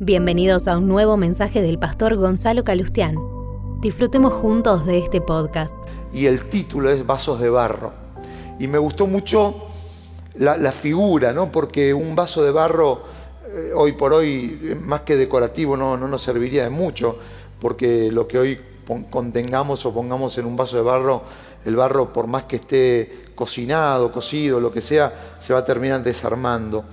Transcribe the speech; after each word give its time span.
Bienvenidos 0.00 0.66
a 0.66 0.76
un 0.76 0.88
nuevo 0.88 1.16
mensaje 1.16 1.62
del 1.62 1.78
pastor 1.78 2.16
Gonzalo 2.16 2.64
Calustián. 2.64 3.14
Disfrutemos 3.80 4.34
juntos 4.34 4.86
de 4.86 4.98
este 4.98 5.20
podcast. 5.20 5.76
Y 6.12 6.26
el 6.26 6.48
título 6.48 6.90
es 6.90 7.06
Vasos 7.06 7.38
de 7.38 7.48
barro. 7.48 7.92
Y 8.58 8.66
me 8.66 8.78
gustó 8.78 9.06
mucho 9.06 9.54
la, 10.34 10.72
figura, 10.72 11.32
¿no? 11.32 11.52
Porque 11.52 11.94
un 11.94 12.16
vaso 12.16 12.42
de 12.42 12.50
barro, 12.50 13.04
eh, 13.46 13.70
hoy 13.72 13.92
por 13.92 14.12
hoy, 14.12 14.76
más 14.82 15.02
que 15.02 15.14
decorativo, 15.14 15.76
no, 15.76 15.96
no 15.96 16.08
nos 16.08 16.22
serviría 16.22 16.64
de 16.64 16.70
mucho, 16.70 17.16
porque 17.60 18.10
lo 18.10 18.26
que 18.26 18.38
hoy 18.40 18.60
contengamos 19.10 19.86
o 19.86 19.94
pongamos 19.94 20.36
en 20.38 20.46
un 20.46 20.56
vaso 20.56 20.74
de 20.74 20.82
barro, 20.82 21.22
el 21.64 21.76
barro, 21.76 22.12
por 22.12 22.26
más 22.26 22.42
que 22.42 22.56
esté 22.56 23.26
cocinado, 23.36 24.10
cocido, 24.10 24.58
lo 24.58 24.72
que 24.72 24.82
sea, 24.82 25.36
se 25.38 25.52
va 25.52 25.60
a 25.60 25.64
terminar 25.64 26.02
desarmando. 26.02 26.84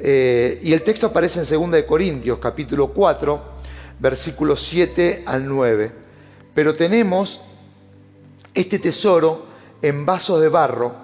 Eh, 0.00 0.60
y 0.62 0.72
el 0.72 0.82
texto 0.82 1.08
aparece 1.08 1.40
en 1.40 1.70
2 1.70 1.82
Corintios, 1.82 2.38
capítulo 2.38 2.88
4, 2.88 3.42
versículos 3.98 4.62
7 4.62 5.24
al 5.26 5.46
9. 5.46 5.92
Pero 6.54 6.72
tenemos 6.72 7.40
este 8.54 8.78
tesoro 8.78 9.46
en 9.82 10.06
vasos 10.06 10.40
de 10.40 10.48
barro 10.48 10.94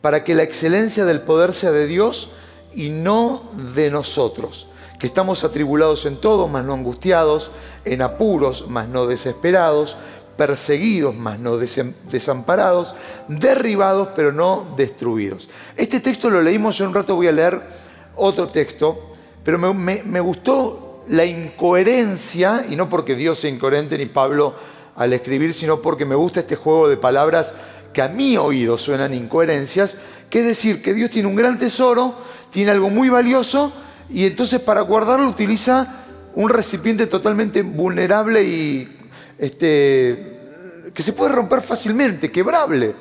para 0.00 0.24
que 0.24 0.34
la 0.34 0.42
excelencia 0.42 1.04
del 1.04 1.20
poder 1.20 1.54
sea 1.54 1.70
de 1.72 1.86
Dios 1.86 2.30
y 2.74 2.90
no 2.90 3.44
de 3.74 3.90
nosotros, 3.90 4.68
que 4.98 5.06
estamos 5.06 5.44
atribulados 5.44 6.04
en 6.06 6.16
todo, 6.16 6.48
mas 6.48 6.64
no 6.64 6.74
angustiados, 6.74 7.50
en 7.84 8.02
apuros, 8.02 8.66
mas 8.68 8.88
no 8.88 9.06
desesperados, 9.06 9.96
perseguidos, 10.36 11.14
mas 11.14 11.38
no 11.38 11.56
desamparados, 11.56 12.94
derribados, 13.28 14.08
pero 14.16 14.32
no 14.32 14.74
destruidos. 14.76 15.48
Este 15.76 16.00
texto 16.00 16.28
lo 16.30 16.42
leímos, 16.42 16.76
yo 16.76 16.86
un 16.86 16.94
rato 16.94 17.14
voy 17.14 17.28
a 17.28 17.32
leer 17.32 17.62
otro 18.16 18.48
texto, 18.48 19.14
pero 19.42 19.58
me, 19.58 20.20
gustó 20.20 21.02
la 21.08 21.24
incoherencia, 21.24 22.64
y 22.68 22.76
no 22.76 22.88
porque 22.88 23.14
Dios 23.14 23.38
sea 23.38 23.50
incoherente 23.50 23.98
ni 23.98 24.06
Pablo 24.06 24.54
al 24.96 25.12
escribir, 25.12 25.52
sino 25.54 25.80
porque 25.80 26.04
me 26.04 26.14
gusta 26.14 26.40
este 26.40 26.56
juego 26.56 26.88
de 26.88 26.96
palabras 26.96 27.52
que 27.92 28.02
a 28.02 28.08
mi 28.08 28.36
oído 28.36 28.78
suenan 28.78 29.14
incoherencias, 29.14 29.96
que 30.30 30.40
es 30.40 30.46
decir, 30.46 30.82
que 30.82 30.94
Dios 30.94 31.10
tiene 31.10 31.28
un 31.28 31.36
gran 31.36 31.58
tesoro, 31.58 32.14
tiene 32.50 32.70
algo 32.70 32.90
muy 32.90 33.08
valioso, 33.08 33.72
y 34.08 34.26
entonces 34.26 34.60
para 34.60 34.80
guardarlo 34.82 35.28
utiliza 35.28 36.04
un 36.34 36.50
recipiente 36.50 37.06
totalmente 37.06 37.62
vulnerable 37.62 38.42
y 38.42 38.98
este, 39.38 40.40
que 40.92 41.02
se 41.02 41.12
puede 41.12 41.32
romper 41.32 41.60
fácilmente, 41.60 42.30
quebrable. 42.30 42.94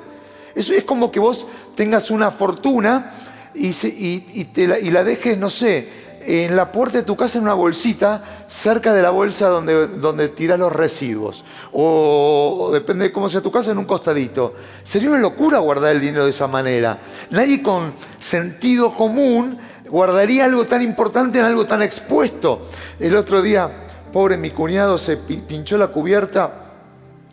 Eso 0.55 0.73
es 0.73 0.83
como 0.83 1.11
que 1.11 1.19
vos 1.19 1.47
tengas 1.75 2.11
una 2.11 2.29
fortuna 2.29 3.11
y, 3.55 4.91
la, 4.91 5.03
dejes, 5.03 5.37
no 5.37 5.49
sé, 5.49 5.87
en 6.25 6.55
la 6.55 6.71
puerta 6.71 6.99
de 6.99 7.03
tu 7.03 7.15
casa 7.15 7.37
en 7.37 7.43
una 7.43 7.53
bolsita, 7.53 8.45
cerca 8.47 8.93
de 8.93 9.01
la 9.01 9.09
bolsa 9.09 9.49
donde, 9.49 9.87
donde 9.87 10.29
tiras 10.29 10.57
los 10.57 10.71
residuos. 10.71 11.43
O, 11.71 12.69
depende 12.73 13.05
de 13.05 13.11
cómo 13.11 13.29
sea 13.29 13.41
tu 13.41 13.51
casa, 13.51 13.71
en 13.71 13.77
un 13.77 13.85
costadito. 13.85 14.53
Sería 14.83 15.09
una 15.09 15.19
locura 15.19 15.59
guardar 15.59 15.95
el 15.95 16.01
dinero 16.01 16.23
de 16.23 16.31
esa 16.31 16.47
manera. 16.47 16.99
Nadie 17.31 17.61
con 17.61 17.93
sentido 18.19 18.93
común 18.93 19.57
guardaría 19.89 20.45
algo 20.45 20.65
tan 20.65 20.81
importante 20.81 21.39
en 21.39 21.45
algo 21.45 21.65
tan 21.65 21.81
expuesto. 21.81 22.61
El 22.99 23.15
otro 23.15 23.41
día, 23.41 23.69
pobre 24.11 24.37
mi 24.37 24.51
cuñado, 24.51 24.97
se 24.97 25.17
pinchó 25.17 25.77
la 25.77 25.87
cubierta 25.87 26.63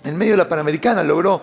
en 0.04 0.16
medio 0.16 0.32
de 0.32 0.38
la 0.38 0.48
Panamericana, 0.48 1.02
logró 1.02 1.40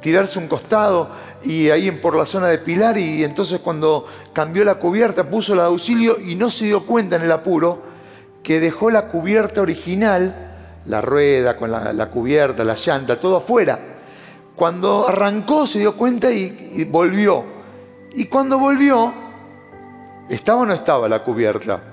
tirarse 0.00 0.38
un 0.38 0.48
costado 0.48 1.10
y 1.42 1.70
ahí 1.70 1.90
por 1.90 2.14
la 2.14 2.26
zona 2.26 2.48
de 2.48 2.58
Pilar 2.58 2.98
y 2.98 3.24
entonces 3.24 3.60
cuando 3.60 4.06
cambió 4.32 4.64
la 4.64 4.76
cubierta 4.76 5.28
puso 5.28 5.54
la 5.54 5.64
de 5.64 5.68
auxilio 5.68 6.18
y 6.18 6.34
no 6.34 6.50
se 6.50 6.66
dio 6.66 6.84
cuenta 6.86 7.16
en 7.16 7.22
el 7.22 7.32
apuro 7.32 7.82
que 8.42 8.60
dejó 8.60 8.90
la 8.90 9.08
cubierta 9.08 9.60
original, 9.60 10.34
la 10.86 11.00
rueda 11.00 11.56
con 11.56 11.70
la, 11.70 12.10
cubierta, 12.10 12.64
la 12.64 12.74
llanta, 12.74 13.20
todo 13.20 13.36
afuera. 13.36 13.78
Cuando 14.56 15.08
arrancó 15.08 15.66
se 15.66 15.78
dio 15.78 15.94
cuenta 15.94 16.30
y, 16.30 16.72
y 16.74 16.84
volvió. 16.84 17.44
Y 18.12 18.26
cuando 18.26 18.58
volvió, 18.58 19.12
¿estaba 20.28 20.60
o 20.60 20.66
no 20.66 20.72
estaba 20.72 21.08
la 21.08 21.22
cubierta? 21.22 21.89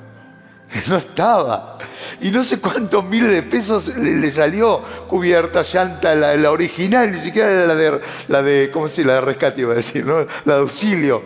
No 0.89 0.97
estaba. 0.97 1.77
Y 2.21 2.31
no 2.31 2.43
sé 2.43 2.59
cuántos 2.59 3.03
miles 3.05 3.31
de 3.31 3.43
pesos 3.43 3.95
le, 3.95 4.29
salió 4.31 4.81
cubierta, 5.07 5.61
llanta, 5.61 6.15
la, 6.15 6.51
original, 6.51 7.11
ni 7.11 7.19
siquiera 7.19 7.51
era 7.51 7.67
la 7.67 7.75
de, 7.75 8.01
la 8.27 8.41
de, 8.41 8.69
¿cómo 8.71 8.87
se 8.87 9.03
La 9.03 9.15
de 9.15 9.21
rescate 9.21 9.61
iba 9.61 9.73
a 9.73 9.77
decir, 9.77 10.05
¿no? 10.05 10.25
La 10.45 10.55
de 10.55 10.61
auxilio. 10.61 11.23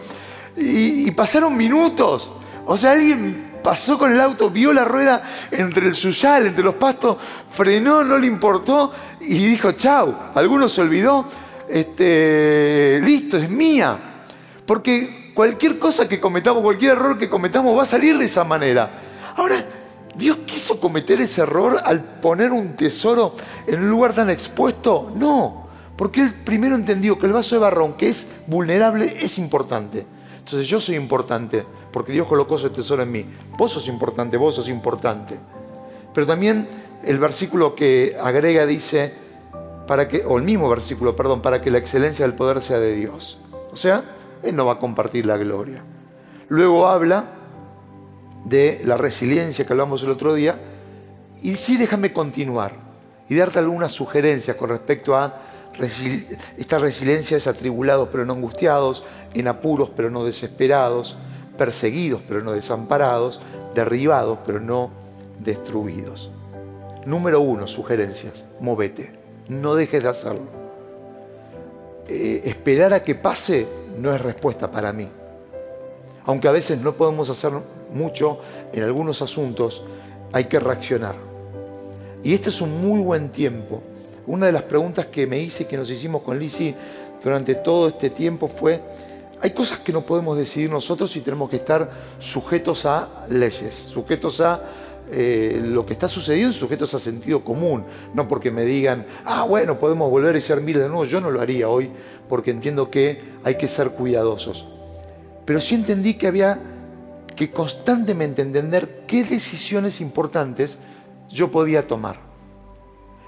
Y, 0.57 1.09
pasaron 1.11 1.55
minutos. 1.55 2.31
O 2.65 2.77
sea, 2.77 2.91
alguien 2.91 3.51
pasó 3.63 3.97
con 3.97 4.11
el 4.11 4.19
auto, 4.19 4.49
vio 4.49 4.73
la 4.73 4.85
rueda 4.85 5.23
entre 5.51 5.87
el 5.87 5.95
suyal, 5.95 6.47
entre 6.47 6.63
los 6.63 6.75
pastos, 6.75 7.17
frenó, 7.51 8.03
no 8.03 8.17
le 8.17 8.27
importó 8.27 8.91
y 9.21 9.45
dijo, 9.45 9.73
chau. 9.73 10.15
Algunos 10.35 10.73
se 10.73 10.81
olvidó, 10.81 11.25
este, 11.69 12.99
listo, 13.03 13.37
es 13.37 13.49
mía. 13.49 13.97
Porque 14.65 15.31
cualquier 15.33 15.79
cosa 15.79 16.07
que 16.07 16.19
cometamos, 16.19 16.61
cualquier 16.61 16.93
error 16.93 17.17
que 17.17 17.29
cometamos 17.29 17.77
va 17.77 17.83
a 17.83 17.87
salir 17.87 18.17
de 18.17 18.25
esa 18.25 18.43
manera. 18.43 19.10
Ahora, 19.41 19.65
¿Dios 20.15 20.37
quiso 20.45 20.79
cometer 20.79 21.19
ese 21.19 21.41
error 21.41 21.81
al 21.83 22.03
poner 22.03 22.51
un 22.51 22.75
tesoro 22.75 23.33
en 23.65 23.81
un 23.81 23.89
lugar 23.89 24.13
tan 24.13 24.29
expuesto? 24.29 25.11
No, 25.15 25.65
porque 25.97 26.21
Él 26.21 26.35
primero 26.45 26.75
entendió 26.75 27.17
que 27.17 27.25
el 27.25 27.33
vaso 27.33 27.55
de 27.55 27.61
barro, 27.61 27.97
que 27.97 28.07
es 28.07 28.27
vulnerable, 28.45 29.17
es 29.19 29.39
importante. 29.39 30.05
Entonces 30.37 30.67
yo 30.67 30.79
soy 30.79 30.93
importante, 30.93 31.65
porque 31.91 32.11
Dios 32.11 32.27
colocó 32.27 32.57
ese 32.57 32.69
tesoro 32.69 33.01
en 33.01 33.11
mí. 33.11 33.25
Vos 33.57 33.71
sos 33.71 33.87
importante, 33.87 34.37
vos 34.37 34.53
sos 34.53 34.69
importante. 34.69 35.39
Pero 36.13 36.27
también 36.27 36.67
el 37.03 37.17
versículo 37.17 37.73
que 37.73 38.15
agrega 38.21 38.67
dice, 38.67 39.11
para 39.87 40.07
que, 40.07 40.23
o 40.23 40.37
el 40.37 40.43
mismo 40.43 40.69
versículo, 40.69 41.15
perdón, 41.15 41.41
para 41.41 41.63
que 41.63 41.71
la 41.71 41.79
excelencia 41.79 42.27
del 42.27 42.35
poder 42.35 42.61
sea 42.61 42.77
de 42.77 42.93
Dios. 42.93 43.39
O 43.71 43.75
sea, 43.75 44.03
Él 44.43 44.55
no 44.55 44.67
va 44.67 44.73
a 44.73 44.77
compartir 44.77 45.25
la 45.25 45.37
gloria. 45.37 45.83
Luego 46.47 46.85
habla 46.85 47.40
de 48.45 48.81
la 48.85 48.97
resiliencia 48.97 49.65
que 49.65 49.73
hablamos 49.73 50.03
el 50.03 50.11
otro 50.11 50.33
día. 50.33 50.59
Y 51.41 51.55
sí, 51.55 51.77
déjame 51.77 52.13
continuar 52.13 52.91
y 53.31 53.35
darte 53.35 53.59
algunas 53.59 53.93
sugerencias 53.93 54.57
con 54.57 54.69
respecto 54.69 55.15
a 55.15 55.41
esta 56.57 56.79
resiliencia 56.79 57.37
es 57.37 57.47
atribulados 57.47 58.09
pero 58.11 58.25
no 58.25 58.33
angustiados, 58.33 59.05
en 59.33 59.47
apuros 59.47 59.89
pero 59.95 60.09
no 60.09 60.25
desesperados, 60.25 61.15
perseguidos 61.57 62.21
pero 62.27 62.41
no 62.41 62.51
desamparados, 62.51 63.39
derribados 63.73 64.39
pero 64.45 64.59
no 64.59 64.91
destruidos. 65.39 66.29
Número 67.05 67.39
uno, 67.39 67.67
sugerencias, 67.67 68.43
movete, 68.59 69.13
no 69.47 69.75
dejes 69.75 70.03
de 70.03 70.09
hacerlo. 70.09 70.61
Eh, 72.09 72.41
esperar 72.43 72.93
a 72.93 73.01
que 73.01 73.15
pase 73.15 73.65
no 73.97 74.13
es 74.13 74.19
respuesta 74.19 74.69
para 74.69 74.91
mí. 74.91 75.07
Aunque 76.25 76.49
a 76.49 76.51
veces 76.51 76.81
no 76.81 76.93
podemos 76.93 77.29
hacer 77.29 77.53
mucho 77.91 78.39
en 78.73 78.83
algunos 78.83 79.21
asuntos, 79.21 79.83
hay 80.31 80.45
que 80.45 80.59
reaccionar. 80.59 81.15
Y 82.23 82.33
este 82.33 82.49
es 82.49 82.61
un 82.61 82.81
muy 82.81 83.01
buen 83.01 83.29
tiempo. 83.29 83.81
Una 84.27 84.45
de 84.45 84.51
las 84.51 84.63
preguntas 84.63 85.07
que 85.07 85.25
me 85.25 85.39
hice, 85.39 85.65
que 85.65 85.77
nos 85.77 85.89
hicimos 85.89 86.21
con 86.21 86.37
Lisi 86.37 86.73
durante 87.23 87.55
todo 87.55 87.87
este 87.87 88.09
tiempo 88.09 88.47
fue, 88.47 88.79
hay 89.41 89.51
cosas 89.51 89.79
que 89.79 89.91
no 89.91 90.01
podemos 90.01 90.37
decidir 90.37 90.69
nosotros 90.69 91.15
y 91.15 91.21
tenemos 91.21 91.49
que 91.49 91.55
estar 91.55 91.89
sujetos 92.19 92.85
a 92.85 93.25
leyes, 93.29 93.73
sujetos 93.75 94.39
a 94.41 94.61
eh, 95.09 95.59
lo 95.65 95.85
que 95.85 95.93
está 95.93 96.07
sucediendo, 96.07 96.53
sujetos 96.53 96.93
a 96.93 96.99
sentido 96.99 97.43
común, 97.43 97.83
no 98.13 98.27
porque 98.27 98.51
me 98.51 98.63
digan, 98.63 99.05
ah, 99.25 99.43
bueno, 99.43 99.79
podemos 99.79 100.09
volver 100.09 100.35
a 100.35 100.41
ser 100.41 100.61
miles 100.61 100.83
de 100.83 100.89
nuevo, 100.89 101.05
yo 101.05 101.19
no 101.19 101.31
lo 101.31 101.41
haría 101.41 101.67
hoy 101.67 101.89
porque 102.29 102.51
entiendo 102.51 102.91
que 102.91 103.21
hay 103.43 103.55
que 103.55 103.67
ser 103.67 103.91
cuidadosos. 103.91 104.67
Pero 105.43 105.59
sí 105.59 105.75
entendí 105.75 106.13
que 106.13 106.27
había 106.27 106.59
que 107.35 107.51
constantemente 107.51 108.41
entender 108.41 109.05
qué 109.07 109.23
decisiones 109.23 110.01
importantes 110.01 110.77
yo 111.29 111.51
podía 111.51 111.87
tomar. 111.87 112.19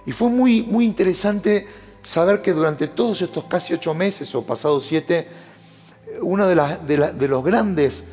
Y 0.06 0.12
fue 0.12 0.30
muy, 0.30 0.64
muy 0.64 0.86
interesante 0.86 1.68
saber 2.04 2.42
que 2.42 2.54
durante 2.54 2.88
todos 2.88 3.22
estos 3.22 3.46
casi 3.46 3.74
ocho 3.74 3.94
meses 3.94 4.34
o 4.36 4.46
pasados 4.46 4.86
siete, 4.86 5.28
una 6.22 6.48
de, 6.48 6.56
las 6.56 6.86
de, 6.86 7.14
de 7.14 7.28
los 7.28 7.44
grandes 7.44 8.04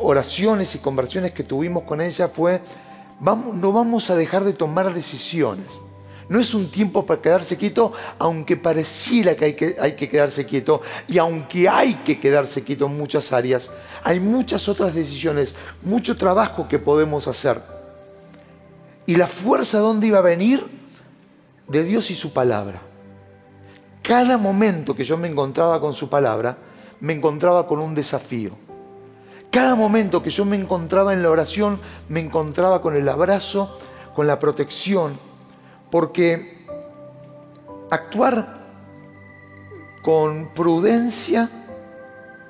oraciones 0.00 0.74
y 0.74 0.78
conversiones 0.78 1.32
que 1.32 1.44
tuvimos 1.44 1.84
con 1.84 2.00
ella 2.00 2.28
fue, 2.28 2.60
vamos, 3.20 3.54
no 3.54 3.72
vamos 3.72 4.10
a 4.10 4.16
dejar 4.16 4.44
de 4.44 4.52
tomar 4.52 4.92
decisiones. 4.92 5.66
No 6.28 6.40
es 6.40 6.54
un 6.54 6.68
tiempo 6.68 7.06
para 7.06 7.22
quedarse 7.22 7.56
quieto, 7.56 7.92
aunque 8.18 8.56
pareciera 8.56 9.36
que 9.36 9.44
hay, 9.44 9.54
que 9.54 9.76
hay 9.80 9.94
que 9.94 10.08
quedarse 10.08 10.44
quieto 10.44 10.80
y 11.06 11.18
aunque 11.18 11.68
hay 11.68 11.94
que 11.94 12.18
quedarse 12.18 12.64
quieto 12.64 12.86
en 12.86 12.96
muchas 12.96 13.32
áreas, 13.32 13.70
hay 14.02 14.18
muchas 14.18 14.68
otras 14.68 14.94
decisiones, 14.94 15.54
mucho 15.82 16.16
trabajo 16.16 16.66
que 16.66 16.80
podemos 16.80 17.28
hacer. 17.28 17.62
¿Y 19.06 19.14
la 19.14 19.28
fuerza 19.28 19.78
dónde 19.78 20.08
iba 20.08 20.18
a 20.18 20.22
venir? 20.22 20.66
De 21.68 21.84
Dios 21.84 22.10
y 22.10 22.16
su 22.16 22.32
palabra. 22.32 22.82
Cada 24.02 24.36
momento 24.36 24.96
que 24.96 25.04
yo 25.04 25.16
me 25.16 25.28
encontraba 25.28 25.80
con 25.80 25.92
su 25.92 26.08
palabra, 26.08 26.58
me 27.00 27.12
encontraba 27.12 27.68
con 27.68 27.78
un 27.78 27.94
desafío. 27.94 28.52
Cada 29.50 29.76
momento 29.76 30.22
que 30.22 30.30
yo 30.30 30.44
me 30.44 30.56
encontraba 30.56 31.12
en 31.12 31.22
la 31.22 31.30
oración, 31.30 31.80
me 32.08 32.20
encontraba 32.20 32.82
con 32.82 32.96
el 32.96 33.08
abrazo, 33.08 33.78
con 34.14 34.26
la 34.26 34.38
protección, 34.38 35.18
porque 35.90 36.64
actuar 37.90 38.56
con 40.02 40.52
prudencia 40.54 41.50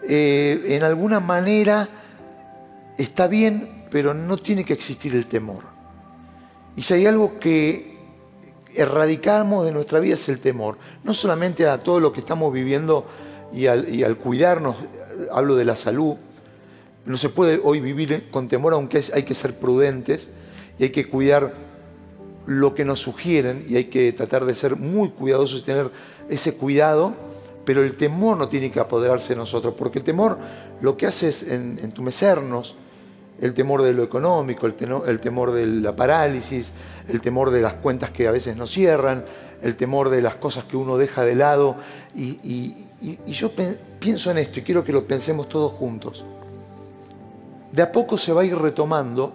eh, 0.09 0.63
en 0.77 0.83
alguna 0.83 1.21
manera 1.21 1.89
está 2.97 3.27
bien, 3.27 3.87
pero 3.91 4.15
no 4.15 4.37
tiene 4.37 4.65
que 4.65 4.73
existir 4.73 5.15
el 5.15 5.27
temor. 5.27 5.65
Y 6.77 6.83
si 6.83 6.95
hay 6.95 7.07
algo 7.07 7.39
que 7.39 7.97
erradicamos 8.75 9.65
de 9.65 9.73
nuestra 9.73 9.99
vida 10.01 10.15
es 10.15 10.29
el 10.29 10.39
temor, 10.39 10.77
no 11.03 11.15
solamente 11.15 11.67
a 11.67 11.79
todo 11.81 11.99
lo 11.99 12.13
que 12.13 12.21
estamos 12.21 12.53
viviendo 12.53 13.07
y 13.53 13.67
al, 13.67 14.19
cuidarnos, 14.19 14.77
hablo 15.33 15.57
de 15.57 15.65
la 15.65 15.77
salud, 15.77 16.17
no 17.07 17.17
se 17.17 17.31
puede 17.31 17.61
hoy 17.63 17.81
vivir 17.81 18.31
con 18.31 18.49
temor, 18.49 18.75
aunque 18.75 19.03
hay 19.15 19.23
que 19.23 19.35
ser 19.35 19.59
prudentes 19.59 20.29
y 20.79 20.85
hay 20.85 20.91
que 20.91 21.09
cuidar 21.09 21.55
lo 22.47 22.75
que 22.75 22.85
nos 22.85 23.01
sugieren 23.01 23.65
y 23.69 23.77
hay 23.77 23.85
que 23.85 24.13
tratar 24.13 24.45
de 24.45 24.55
ser 24.55 24.77
muy 24.77 25.11
cuidadosos 25.11 25.61
y 25.61 25.63
tener 25.63 25.91
ese 26.29 26.55
cuidado, 26.55 27.15
pero 27.65 27.83
el 27.83 27.97
temor 27.97 28.37
no 28.37 28.49
tiene 28.49 28.71
que 28.71 28.81
apoderarse 28.81 29.31
de 29.31 29.37
nosotros, 29.37 29.75
porque 29.77 29.99
el 29.99 30.05
temor 30.05 30.39
lo 30.81 30.97
que 30.97 31.07
hace 31.07 31.29
es 31.29 31.43
entumecernos, 31.43 32.77
el 33.41 33.53
temor 33.53 33.83
de 33.83 33.93
lo 33.93 34.03
económico, 34.03 34.67
el, 34.67 34.75
temor 34.75 35.53
de 35.53 35.67
la 35.67 35.95
parálisis, 35.95 36.73
el 37.09 37.21
temor 37.21 37.51
de 37.51 37.61
las 37.61 37.75
cuentas 37.75 38.11
que 38.11 38.27
a 38.29 38.31
veces 38.31 38.57
no 38.57 38.67
cierran, 38.67 39.25
el 39.63 39.77
temor 39.77 40.09
de 40.09 40.23
las 40.23 40.37
cosas 40.37 40.65
que 40.65 40.77
uno 40.77 40.97
deja 40.97 41.23
de 41.23 41.35
lado. 41.35 41.77
Y, 42.15 42.87
yo 43.27 43.51
pienso 43.99 44.31
en 44.31 44.39
esto 44.39 44.61
y 44.61 44.63
quiero 44.63 44.85
que 44.85 44.93
lo 44.93 45.07
pensemos 45.07 45.49
todos 45.49 45.73
juntos. 45.73 46.25
De 47.73 47.83
a 47.83 47.93
poco 47.93 48.17
se 48.17 48.33
va 48.33 48.41
a 48.41 48.45
ir 48.45 48.57
retomando, 48.57 49.33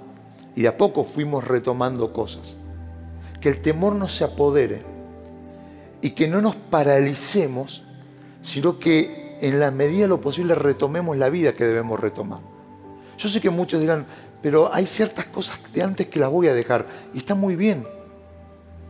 y 0.55 0.63
de 0.63 0.67
a 0.67 0.77
poco 0.77 1.03
fuimos 1.03 1.47
retomando 1.47 2.11
cosas. 2.11 2.55
Que 3.41 3.49
el 3.49 3.61
temor 3.61 3.95
no 3.95 4.07
se 4.07 4.23
apodere 4.23 4.83
y 6.01 6.11
que 6.11 6.27
no 6.27 6.41
nos 6.41 6.55
paralicemos, 6.55 7.83
sino 8.41 8.79
que 8.79 9.37
en 9.41 9.59
la 9.59 9.71
medida 9.71 10.03
de 10.03 10.07
lo 10.07 10.21
posible 10.21 10.55
retomemos 10.55 11.17
la 11.17 11.29
vida 11.29 11.53
que 11.53 11.65
debemos 11.65 11.99
retomar. 11.99 12.39
Yo 13.17 13.29
sé 13.29 13.41
que 13.41 13.49
muchos 13.49 13.81
dirán, 13.81 14.05
pero 14.41 14.73
hay 14.73 14.87
ciertas 14.87 15.25
cosas 15.25 15.59
de 15.73 15.83
antes 15.83 16.07
que 16.07 16.19
las 16.19 16.29
voy 16.29 16.47
a 16.47 16.53
dejar. 16.53 16.87
Y 17.13 17.19
está 17.19 17.35
muy 17.35 17.55
bien. 17.55 17.87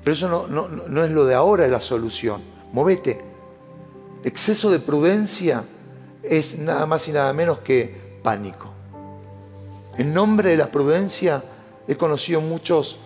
Pero 0.03 0.13
eso 0.13 0.47
no, 0.47 1.03
es 1.03 1.11
lo 1.11 1.25
de 1.25 1.35
ahora, 1.35 1.67
la 1.67 1.81
solución. 1.81 2.41
Movete. 2.71 3.21
Exceso 4.23 4.71
de 4.71 4.79
prudencia 4.79 5.63
es 6.23 6.57
nada 6.57 6.85
más 6.85 7.07
y 7.07 7.11
nada 7.11 7.33
menos 7.33 7.59
que 7.59 8.19
pánico. 8.23 8.71
En 9.97 10.13
nombre 10.13 10.49
de 10.49 10.57
la 10.57 10.71
prudencia 10.71 11.43
he 11.87 11.95
conocido 11.95 12.39
muchos 12.39 12.97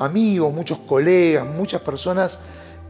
amigos, 0.00 0.52
muchos 0.52 0.78
colegas, 0.78 1.46
muchas 1.46 1.82
personas 1.82 2.38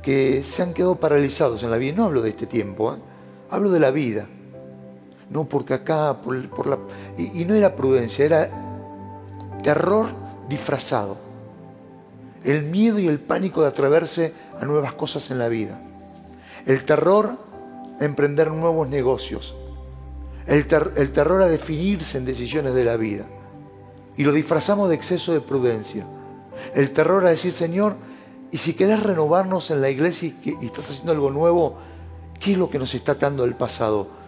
que 0.02 0.42
se 0.44 0.62
han 0.62 0.72
quedado 0.72 0.96
paralizados 0.96 1.62
en 1.62 1.70
la 1.70 1.76
vida. 1.76 1.94
No 1.94 2.06
hablo 2.06 2.22
de 2.22 2.30
este 2.30 2.46
tiempo, 2.46 2.94
¿eh? 2.94 2.98
hablo 3.50 3.70
de 3.70 3.80
la 3.80 3.90
vida 3.90 4.26
no, 5.30 5.48
porque 5.48 5.74
acá, 5.74 6.20
por, 6.20 6.66
la... 6.66 6.78
Y, 7.16 7.44
no 7.44 7.54
era 7.54 7.76
prudencia, 7.76 8.24
era 8.24 8.50
terror 9.62 10.08
disfrazado. 10.48 11.16
El 12.42 12.64
miedo 12.64 12.98
y 12.98 13.06
el 13.06 13.20
pánico 13.20 13.62
de 13.62 13.68
atreverse 13.68 14.34
a 14.60 14.64
nuevas 14.64 14.94
cosas 14.94 15.30
en 15.30 15.38
la 15.38 15.48
vida. 15.48 15.80
El 16.66 16.84
terror 16.84 17.38
a 18.00 18.04
emprender 18.04 18.50
nuevos 18.50 18.88
negocios. 18.88 19.54
El, 20.46 20.66
terror 20.66 21.42
a 21.42 21.46
definirse 21.46 22.18
en 22.18 22.24
decisiones 22.24 22.74
de 22.74 22.84
la 22.84 22.96
vida. 22.96 23.24
Y 24.16 24.24
lo 24.24 24.32
disfrazamos 24.32 24.88
de 24.88 24.96
exceso 24.96 25.32
de 25.32 25.40
prudencia. 25.40 26.04
El 26.74 26.90
terror 26.92 27.24
a 27.26 27.30
decir, 27.30 27.52
Señor, 27.52 27.96
y 28.50 28.58
si 28.58 28.74
querés 28.74 29.02
renovarnos 29.02 29.70
en 29.70 29.80
la 29.80 29.90
iglesia 29.90 30.32
y, 30.42 30.64
estás 30.64 30.90
haciendo 30.90 31.12
algo 31.12 31.30
nuevo, 31.30 31.78
¿qué 32.40 32.52
es 32.52 32.58
lo 32.58 32.70
que 32.70 32.78
nos 32.78 32.94
está 32.94 33.14
dando 33.14 33.44
el 33.44 33.54
pasado? 33.54 34.20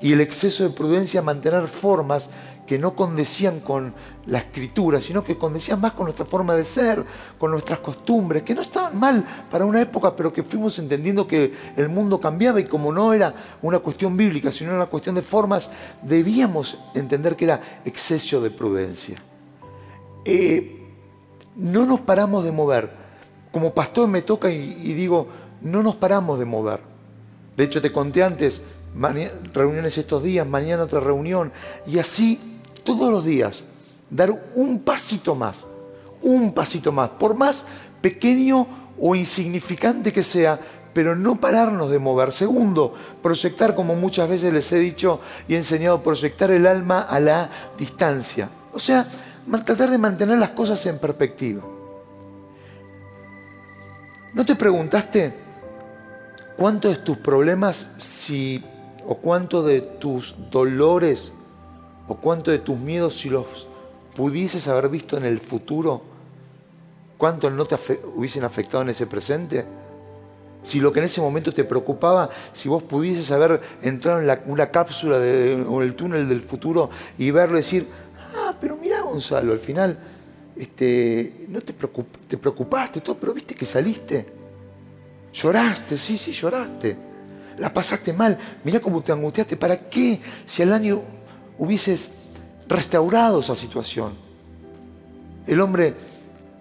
y 0.00 0.12
el 0.12 0.20
exceso 0.20 0.64
de 0.64 0.70
prudencia 0.70 1.22
mantener 1.22 1.66
formas 1.68 2.28
que 2.66 2.78
no 2.78 2.94
condecían 2.94 3.58
con 3.60 3.92
la 4.26 4.38
escritura, 4.38 5.00
sino 5.00 5.24
que 5.24 5.36
condecían 5.36 5.80
más 5.80 5.92
con 5.92 6.04
nuestra 6.04 6.24
forma 6.24 6.54
de 6.54 6.64
ser, 6.64 7.04
con 7.36 7.50
nuestras 7.50 7.80
costumbres, 7.80 8.44
que 8.44 8.54
no 8.54 8.62
estaban 8.62 8.98
mal 8.98 9.24
para 9.50 9.64
una 9.64 9.80
época, 9.80 10.14
pero 10.14 10.32
que 10.32 10.44
fuimos 10.44 10.78
entendiendo 10.78 11.26
que 11.26 11.52
el 11.76 11.88
mundo 11.88 12.20
cambiaba 12.20 12.60
y 12.60 12.64
como 12.64 12.92
no 12.92 13.12
era 13.12 13.34
una 13.62 13.80
cuestión 13.80 14.16
bíblica, 14.16 14.52
sino 14.52 14.72
una 14.72 14.86
cuestión 14.86 15.16
de 15.16 15.22
formas, 15.22 15.68
debíamos 16.02 16.78
entender 16.94 17.34
que 17.34 17.46
era 17.46 17.60
exceso 17.84 18.40
de 18.40 18.50
prudencia. 18.50 19.20
Eh, 20.24 20.79
no 21.56 21.86
nos 21.86 22.00
paramos 22.00 22.44
de 22.44 22.52
mover. 22.52 22.90
Como 23.52 23.74
pastor 23.74 24.08
me 24.08 24.22
toca 24.22 24.50
y 24.50 24.94
digo, 24.94 25.28
no 25.60 25.82
nos 25.82 25.96
paramos 25.96 26.38
de 26.38 26.44
mover. 26.44 26.80
De 27.56 27.64
hecho, 27.64 27.80
te 27.80 27.92
conté 27.92 28.22
antes, 28.22 28.62
reuniones 29.52 29.98
estos 29.98 30.22
días, 30.22 30.46
mañana 30.46 30.84
otra 30.84 31.00
reunión, 31.00 31.52
y 31.86 31.98
así 31.98 32.40
todos 32.84 33.10
los 33.10 33.24
días, 33.24 33.64
dar 34.08 34.30
un 34.54 34.80
pasito 34.80 35.34
más, 35.34 35.64
un 36.22 36.52
pasito 36.52 36.92
más, 36.92 37.10
por 37.10 37.36
más 37.36 37.64
pequeño 38.00 38.66
o 38.98 39.14
insignificante 39.14 40.12
que 40.12 40.22
sea, 40.22 40.58
pero 40.92 41.14
no 41.14 41.40
pararnos 41.40 41.90
de 41.90 41.98
mover. 41.98 42.32
Segundo, 42.32 42.94
proyectar, 43.22 43.74
como 43.74 43.94
muchas 43.94 44.28
veces 44.28 44.52
les 44.52 44.72
he 44.72 44.78
dicho 44.78 45.20
y 45.46 45.54
he 45.54 45.58
enseñado, 45.58 46.02
proyectar 46.02 46.50
el 46.50 46.66
alma 46.66 47.00
a 47.02 47.20
la 47.20 47.50
distancia. 47.78 48.48
O 48.72 48.78
sea, 48.78 49.06
tratar 49.58 49.90
de 49.90 49.98
mantener 49.98 50.38
las 50.38 50.50
cosas 50.50 50.84
en 50.86 50.98
perspectiva. 50.98 51.62
¿No 54.32 54.44
te 54.46 54.54
preguntaste 54.54 55.32
cuántos 56.56 56.98
de 56.98 57.02
tus 57.02 57.18
problemas, 57.18 57.90
si 57.98 58.64
o 59.06 59.16
cuánto 59.16 59.62
de 59.62 59.80
tus 59.80 60.36
dolores 60.50 61.32
o 62.06 62.16
cuánto 62.16 62.50
de 62.50 62.58
tus 62.58 62.78
miedos, 62.78 63.14
si 63.14 63.28
los 63.28 63.66
pudieses 64.14 64.68
haber 64.68 64.88
visto 64.88 65.16
en 65.16 65.24
el 65.24 65.40
futuro, 65.40 66.02
cuánto 67.18 67.50
no 67.50 67.64
te 67.64 67.76
hubiesen 68.14 68.44
afectado 68.44 68.82
en 68.82 68.90
ese 68.90 69.06
presente. 69.06 69.66
Si 70.62 70.78
lo 70.78 70.92
que 70.92 70.98
en 70.98 71.06
ese 71.06 71.20
momento 71.20 71.54
te 71.54 71.64
preocupaba, 71.64 72.28
si 72.52 72.68
vos 72.68 72.82
pudieses 72.82 73.30
haber 73.30 73.60
entrado 73.80 74.20
en 74.20 74.40
una 74.46 74.70
cápsula 74.70 75.16
o 75.66 75.82
el 75.82 75.94
túnel 75.94 76.28
del 76.28 76.40
futuro 76.42 76.90
y 77.16 77.30
verlo 77.30 77.56
y 77.56 77.62
decir, 77.62 77.88
Gonzalo, 79.10 79.52
al 79.52 79.60
final 79.60 79.98
este, 80.56 81.46
no 81.48 81.60
te, 81.60 81.72
te 81.72 82.36
preocupaste, 82.36 83.00
todo, 83.00 83.16
pero 83.18 83.34
viste 83.34 83.54
que 83.54 83.66
saliste. 83.66 84.26
Lloraste, 85.32 85.96
sí, 85.96 86.18
sí, 86.18 86.32
lloraste 86.32 87.10
la 87.60 87.72
pasaste 87.72 88.12
mal, 88.14 88.38
mirá 88.64 88.80
cómo 88.80 89.02
te 89.02 89.12
angustiaste, 89.12 89.56
¿para 89.56 89.76
qué 89.76 90.20
si 90.46 90.62
al 90.62 90.72
año 90.72 91.02
hubieses 91.58 92.10
restaurado 92.66 93.40
esa 93.40 93.54
situación? 93.54 94.14
El 95.46 95.60
hombre 95.60 95.94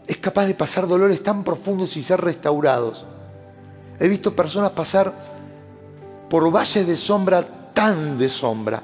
es 0.06 0.18
capaz 0.18 0.46
de 0.46 0.56
pasar 0.56 0.88
dolores 0.88 1.24
tan 1.24 1.44
profundos 1.46 1.96
y 1.96 2.04
ser 2.04 2.20
restaurados. 2.20 3.06
He 3.98 4.10
visto 4.10 4.36
personas 4.36 4.72
pasar 4.72 5.14
por 6.30 6.52
valles 6.54 6.86
de 6.86 6.98
sombra 6.98 7.72
tan 7.74 8.18
de 8.18 8.28
sombra, 8.28 8.84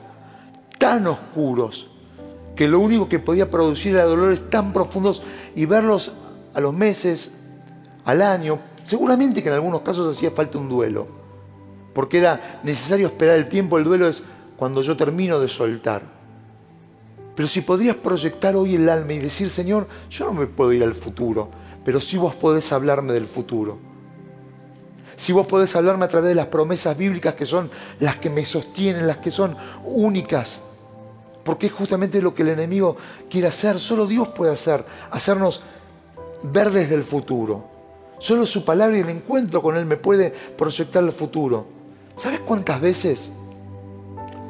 tan 0.78 1.08
oscuros, 1.08 1.92
que 2.56 2.68
lo 2.68 2.80
único 2.80 3.10
que 3.10 3.20
podía 3.20 3.50
producir 3.50 3.94
era 3.94 4.06
dolores 4.06 4.50
tan 4.50 4.74
profundos 4.74 5.22
y 5.56 5.66
verlos 5.66 6.14
a 6.54 6.60
los 6.60 6.74
meses, 6.74 7.32
al 8.06 8.22
año, 8.22 8.60
seguramente 8.84 9.42
que 9.44 9.50
en 9.50 9.56
algunos 9.56 9.82
casos 9.82 10.16
hacía 10.16 10.32
falta 10.32 10.58
un 10.58 10.70
duelo 10.70 11.26
porque 11.96 12.18
era 12.18 12.60
necesario 12.64 13.08
esperar 13.08 13.38
el 13.38 13.48
tiempo, 13.48 13.78
el 13.78 13.86
duelo 13.86 14.10
es 14.10 14.22
cuando 14.58 14.82
yo 14.82 14.98
termino 14.98 15.40
de 15.40 15.48
soltar. 15.48 16.04
Pero 17.34 17.48
si 17.48 17.62
podrías 17.62 17.96
proyectar 17.96 18.54
hoy 18.58 18.76
el 18.76 18.90
alma 18.90 19.14
y 19.14 19.20
decir, 19.20 19.50
Señor, 19.50 19.88
yo 20.10 20.26
no 20.26 20.34
me 20.34 20.46
puedo 20.46 20.74
ir 20.74 20.84
al 20.84 20.94
futuro, 20.94 21.50
pero 21.86 22.02
si 22.02 22.18
vos 22.18 22.36
podés 22.36 22.74
hablarme 22.74 23.14
del 23.14 23.28
futuro. 23.28 23.80
Si 25.16 25.32
vos 25.32 25.48
podés 25.48 25.74
hablarme 25.78 26.04
a 26.04 26.10
través 26.10 26.28
de 26.28 26.36
las 26.36 26.48
promesas 26.48 26.98
bíblicas 26.98 27.36
que 27.36 27.46
son 27.46 27.72
las 28.02 28.18
que 28.18 28.30
me 28.30 28.44
sostienen, 28.44 29.08
las 29.08 29.20
que 29.20 29.32
son 29.32 29.56
únicas. 29.86 30.60
Porque 31.46 31.68
es 31.68 31.72
justamente 31.72 32.22
lo 32.22 32.34
que 32.34 32.42
el 32.42 32.50
enemigo 32.50 32.98
quiere 33.30 33.48
hacer. 33.48 33.80
Solo 33.80 34.08
Dios 34.08 34.30
puede 34.30 34.52
hacer, 34.52 34.84
hacernos 35.12 35.62
ver 36.42 36.72
desde 36.72 36.96
el 36.96 37.04
futuro. 37.04 37.64
Solo 38.18 38.46
su 38.46 38.66
palabra 38.66 38.98
y 38.98 39.02
el 39.02 39.10
encuentro 39.10 39.62
con 39.62 39.78
Él 39.78 39.86
me 39.86 39.96
puede 39.96 40.32
proyectar 40.32 41.04
el 41.04 41.12
futuro. 41.12 41.68
¿Sabes 42.16 42.40
cuántas 42.40 42.82
veces? 42.82 43.30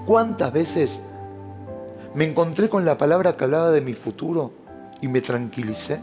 ¿Cuántas 0.05 0.53
veces 0.53 0.99
me 2.13 2.25
encontré 2.25 2.69
con 2.69 2.85
la 2.85 2.97
palabra 2.97 3.35
que 3.35 3.43
hablaba 3.43 3.71
de 3.71 3.81
mi 3.81 3.93
futuro 3.93 4.53
y 5.01 5.09
me 5.09 5.19
tranquilicé? 5.19 5.99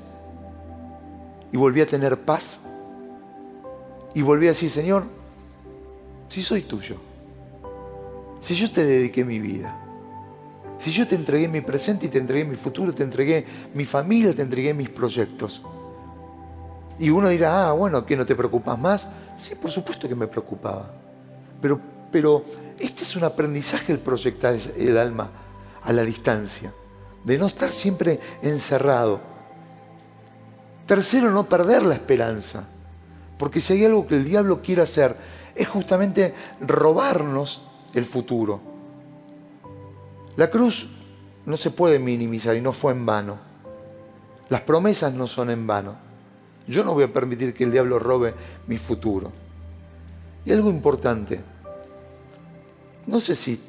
Y 1.53 1.57
volví 1.57 1.81
a 1.81 1.87
tener 1.87 2.19
paz. 2.19 2.59
Y 4.15 4.21
volví 4.21 4.47
a 4.47 4.51
decir, 4.51 4.71
Señor, 4.71 5.05
si 6.29 6.43
soy 6.43 6.63
tuyo, 6.63 6.97
si 8.43 8.55
yo 8.55 8.71
te 8.71 8.85
dediqué 8.85 9.25
mi 9.25 9.39
vida, 9.39 9.82
Si 10.83 10.91
yo 10.91 11.07
te 11.07 11.15
entregué 11.15 11.47
mi 11.47 11.61
presente 11.61 12.07
y 12.07 12.09
te 12.09 12.19
entregué 12.19 12.45
mi 12.45 12.57
futuro, 12.57 12.93
te 12.93 13.05
entregué 13.05 13.47
mi 13.73 13.85
familia, 13.85 14.35
te 14.35 14.43
entregué 14.43 14.75
mis 14.75 14.91
proyectos. 14.91 15.63
Y 16.99 17.09
uno 17.09 17.29
dirá, 17.29 17.69
ah, 17.69 17.73
bueno, 17.73 18.05
¿qué 18.05 18.17
no 18.17 18.27
te 18.27 18.35
preocupas 18.35 18.77
más? 18.81 19.07
Sí, 19.39 19.55
por 19.55 19.71
supuesto 19.71 20.09
que 20.09 20.17
me 20.17 20.27
preocupaba. 20.27 20.91
Pero, 21.61 21.81
pero 22.11 22.45
este 22.81 23.05
es 23.05 23.15
un 23.15 23.23
aprendizaje 23.23 23.93
el 23.93 24.01
proyectar 24.01 24.57
el 24.77 24.97
alma 24.97 25.31
a 25.83 25.93
la 25.93 26.03
distancia, 26.03 26.73
de 27.23 27.39
no 27.39 27.47
estar 27.47 27.71
siempre 27.71 28.19
encerrado. 28.43 29.21
Tercero, 30.85 31.31
no 31.31 31.45
perder 31.45 31.85
la 31.85 31.95
esperanza. 31.95 32.65
Porque 33.39 33.61
si 33.61 33.75
hay 33.75 33.85
algo 33.85 34.05
que 34.09 34.17
el 34.17 34.25
diablo 34.25 34.61
quiere 34.61 34.83
hacer, 34.83 35.15
es 35.55 35.69
justamente 35.69 36.35
robarnos 36.61 37.63
el 37.95 38.05
futuro. 38.05 38.72
La 40.37 40.51
cruz 40.51 40.89
no 41.47 41.57
se 41.57 41.71
puede 41.71 41.99
minimizar 41.99 42.57
y 42.57 42.61
no 42.61 42.73
fue 42.73 42.93
en 42.93 43.05
vano. 43.05 43.39
Las 44.49 44.63
promesas 44.63 45.15
no 45.15 45.27
son 45.27 45.51
en 45.51 45.67
vano. 45.67 45.97
Yo 46.67 46.85
no 46.85 46.95
voy 46.95 47.05
a 47.05 47.13
permitir 47.13 47.55
que 47.55 47.65
el 47.65 47.73
diablo 47.73 47.99
robe 47.99 48.35
mi 48.67 48.79
futuro. 48.79 49.33
Y 50.45 50.53
algo 50.53 50.71
importante, 50.71 51.41
no 53.07 53.21
sé 53.21 53.37
si 53.37 53.61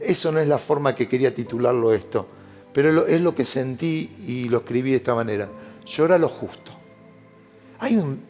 eso 0.00 0.32
no 0.32 0.38
es 0.38 0.48
la 0.48 0.58
forma 0.58 0.94
que 0.94 1.08
quería 1.08 1.34
titularlo 1.34 1.92
esto, 1.92 2.26
pero 2.72 3.06
es 3.06 3.20
lo 3.20 3.34
que 3.34 3.44
sentí 3.44 4.16
y 4.26 4.48
lo 4.48 4.58
escribí 4.58 4.90
de 4.90 4.96
esta 4.96 5.14
manera. 5.14 5.48
Llora 5.86 6.18
lo 6.18 6.28
justo. 6.28 6.72
Hay 7.78 7.96
un, 7.96 8.22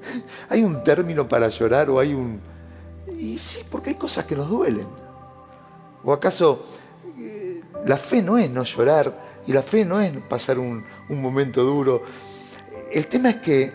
hay 0.48 0.62
un 0.62 0.82
término 0.82 1.28
para 1.28 1.48
llorar 1.48 1.90
o 1.90 1.98
hay 1.98 2.14
un... 2.14 2.40
Y 3.18 3.38
sí, 3.38 3.60
porque 3.70 3.90
hay 3.90 3.96
cosas 3.96 4.24
que 4.24 4.36
nos 4.36 4.48
duelen. 4.48 4.86
¿O 6.04 6.12
acaso 6.12 6.64
la 7.84 7.96
fe 7.96 8.22
no 8.22 8.38
es 8.38 8.50
no 8.50 8.64
llorar 8.64 9.42
y 9.46 9.52
la 9.52 9.62
fe 9.62 9.84
no 9.84 10.00
es 10.00 10.16
pasar 10.28 10.58
un, 10.58 10.84
un 11.08 11.22
momento 11.22 11.62
duro? 11.62 12.02
El 12.92 13.06
tema 13.06 13.30
es 13.30 13.36
que 13.36 13.72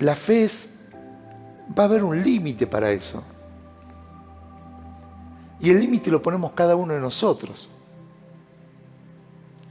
la 0.00 0.14
fe 0.14 0.44
es, 0.44 0.74
va 1.78 1.84
a 1.84 1.86
haber 1.86 2.02
un 2.02 2.22
límite 2.22 2.66
para 2.66 2.90
eso. 2.90 3.22
Y 5.60 5.70
el 5.70 5.78
límite 5.78 6.10
lo 6.10 6.22
ponemos 6.22 6.52
cada 6.52 6.74
uno 6.74 6.94
de 6.94 7.00
nosotros. 7.00 7.68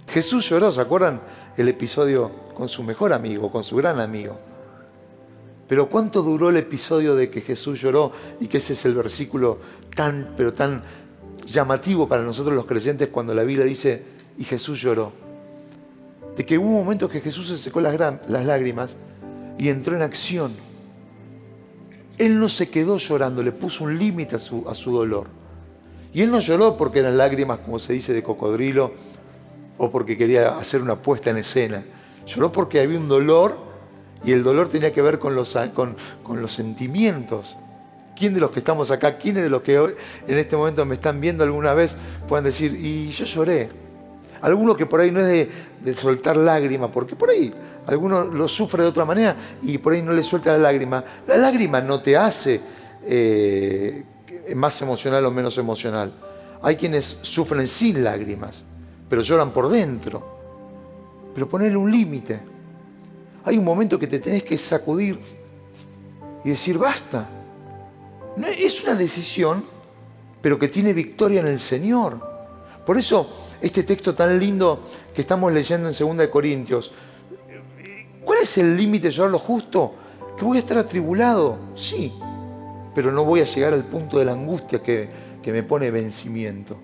Jesús 0.08 0.50
lloró, 0.50 0.72
¿se 0.72 0.82
acuerdan 0.82 1.22
el 1.58 1.68
episodio 1.68 2.32
con 2.56 2.68
su 2.68 2.84
mejor 2.84 3.14
amigo, 3.14 3.52
con 3.52 3.64
su 3.64 3.76
gran 3.76 4.00
amigo? 4.00 4.38
Pero 5.68 5.88
¿cuánto 5.88 6.24
duró 6.24 6.50
el 6.50 6.58
episodio 6.58 7.16
de 7.16 7.30
que 7.30 7.42
Jesús 7.42 7.80
lloró 7.80 8.12
y 8.40 8.48
que 8.48 8.58
ese 8.58 8.74
es 8.74 8.86
el 8.86 8.96
versículo 8.96 9.60
tan, 9.96 10.34
pero 10.36 10.52
tan 10.52 10.84
llamativo 11.52 12.08
para 12.08 12.24
nosotros 12.24 12.56
los 12.56 12.66
creyentes 12.66 13.10
cuando 13.10 13.34
la 13.34 13.44
Biblia 13.44 13.66
dice, 13.66 14.04
y 14.38 14.44
Jesús 14.44 14.82
lloró? 14.82 15.12
De 16.36 16.46
que 16.46 16.58
hubo 16.58 16.68
un 16.68 16.76
momento 16.76 17.10
que 17.10 17.22
Jesús 17.22 17.48
se 17.50 17.58
secó 17.58 17.82
las, 17.82 17.98
lágrimas 18.30 18.96
y 19.58 19.70
entró 19.70 19.96
en 19.96 20.02
acción. 20.02 20.54
Él 22.18 22.40
no 22.40 22.50
se 22.50 22.70
quedó 22.70 22.98
llorando, 22.98 23.44
le 23.44 23.52
puso 23.52 23.84
un 23.84 23.98
límite 23.98 24.36
a 24.36 24.40
su, 24.40 24.92
dolor. 24.92 25.28
Y 26.14 26.22
él 26.22 26.32
no 26.32 26.40
lloró 26.40 26.78
porque 26.78 27.00
eran 27.00 27.18
lágrimas, 27.18 27.60
como 27.60 27.80
se 27.80 27.94
dice, 27.94 28.14
de 28.14 28.24
cocodrilo 28.24 28.94
o 29.78 29.90
porque 29.90 30.18
quería 30.18 30.58
hacer 30.58 30.82
una 30.82 30.96
puesta 30.96 31.30
en 31.30 31.38
escena. 31.38 31.84
Lloró 32.26 32.52
porque 32.52 32.80
había 32.82 33.00
un 33.00 33.08
dolor 33.08 33.70
y 34.24 34.34
el 34.34 34.44
dolor 34.44 34.70
tenía 34.70 34.92
que 34.94 35.02
ver 35.02 35.20
con, 35.20 35.36
los 35.36 35.50
sentimientos. 36.52 37.56
¿Quién 38.20 38.34
de 38.34 38.42
los 38.42 38.52
que 38.52 38.60
estamos 38.60 38.92
acá, 38.92 39.14
quiénes 39.14 39.44
de 39.44 39.50
los 39.50 39.62
que 39.62 39.78
en 40.28 40.38
este 40.38 40.58
momento 40.58 40.86
me 40.86 40.96
están 40.96 41.22
viendo 41.22 41.42
alguna 41.46 41.74
vez 41.74 41.96
pueden 42.28 42.44
decir, 42.44 42.74
y 42.74 43.10
yo 43.12 43.24
lloré? 43.24 43.70
Alguno 44.42 44.76
que 44.76 44.86
por 44.86 45.00
ahí 45.00 45.10
no 45.10 45.22
es 45.22 45.48
de, 45.82 45.96
soltar 45.96 46.36
lágrimas, 46.36 46.90
porque 46.92 47.16
por 47.16 47.30
ahí 47.30 47.54
alguno 47.88 48.26
lo 48.26 48.50
sufre 48.50 48.84
de 48.84 48.90
otra 48.90 49.06
manera 49.06 49.38
y 49.64 49.78
por 49.78 49.94
ahí 49.94 50.02
no 50.02 50.12
le 50.12 50.22
suelta 50.22 50.52
la 50.52 50.58
lágrima. 50.58 51.02
La 51.28 51.38
lágrima 51.38 51.80
no 51.80 52.02
te 52.02 52.18
hace 52.18 52.60
eh, 53.06 54.04
más 54.54 54.82
emocional 54.82 55.26
o 55.26 55.32
menos 55.32 55.58
emocional. 55.58 56.14
Hay 56.62 56.76
quienes 56.76 57.20
sufren 57.22 57.66
sin 57.68 58.04
lágrimas, 58.04 58.64
pero 59.08 59.22
lloran 59.22 59.54
por 59.54 59.70
dentro. 59.70 60.40
Pero 61.34 61.48
ponerle 61.48 61.78
un 61.78 61.90
límite. 61.90 62.38
Hay 63.46 63.58
un 63.58 63.64
momento 63.64 63.98
que 63.98 64.08
te 64.08 64.20
tenés 64.20 64.44
que 64.44 64.58
sacudir 64.58 65.18
y 66.44 66.50
decir, 66.50 66.78
basta. 66.78 67.39
Es 68.48 68.84
una 68.84 68.96
decisión, 68.96 69.64
pero 70.42 70.58
que 70.58 70.68
tiene 70.68 70.94
victoria 70.94 71.42
en 71.42 71.48
el 71.48 71.60
Señor. 71.60 72.20
Por 72.86 72.98
eso, 72.98 73.56
este 73.62 73.84
texto 73.84 74.16
tan 74.16 74.40
lindo 74.40 74.82
que 75.14 75.22
estamos 75.22 75.52
leyendo 75.52 75.90
en 75.90 75.96
2 75.96 76.18
de 76.18 76.30
Corintios, 76.30 76.92
¿cuál 78.24 78.40
es 78.42 78.58
el 78.58 78.76
límite 78.76 79.12
llorar 79.12 79.32
lo 79.32 79.40
justo? 79.40 79.94
Que 80.38 80.46
voy 80.46 80.58
a 80.58 80.62
estar 80.62 80.78
atribulado, 80.78 81.58
sí, 81.76 82.14
pero 82.96 83.12
no 83.12 83.26
voy 83.26 83.42
a 83.42 83.44
llegar 83.44 83.74
al 83.74 83.86
punto 83.86 84.18
de 84.18 84.26
la 84.26 84.32
angustia 84.32 84.80
que, 84.80 85.10
que 85.42 85.52
me 85.52 85.64
pone 85.64 85.92
vencimiento. 85.92 86.80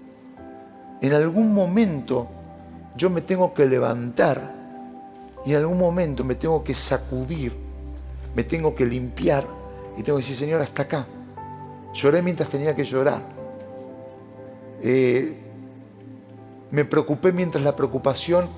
En 1.01 1.13
algún 1.13 1.53
momento 1.53 2.27
yo 2.95 3.09
me 3.09 3.21
tengo 3.21 3.53
que 3.53 3.65
levantar 3.65 4.53
y 5.45 5.51
en 5.51 5.57
algún 5.57 5.77
momento 5.77 6.24
me 6.24 6.35
tengo 6.35 6.63
que 6.63 6.74
sacudir, 6.74 7.53
me 8.35 8.43
tengo 8.43 8.75
que 8.75 8.85
limpiar 8.85 9.45
y 9.97 10.03
tengo 10.03 10.17
que 10.17 10.24
decir, 10.24 10.35
Señor, 10.35 10.62
hasta 10.62 10.83
acá. 10.83 11.07
Lloré 11.95 12.21
mientras 12.21 12.49
tenía 12.49 12.75
que 12.75 12.83
llorar. 12.83 13.21
Eh, 14.81 15.33
me 16.71 16.83
preocupé 16.83 17.31
mientras 17.31 17.63
la 17.63 17.73
preocupación 17.73 18.49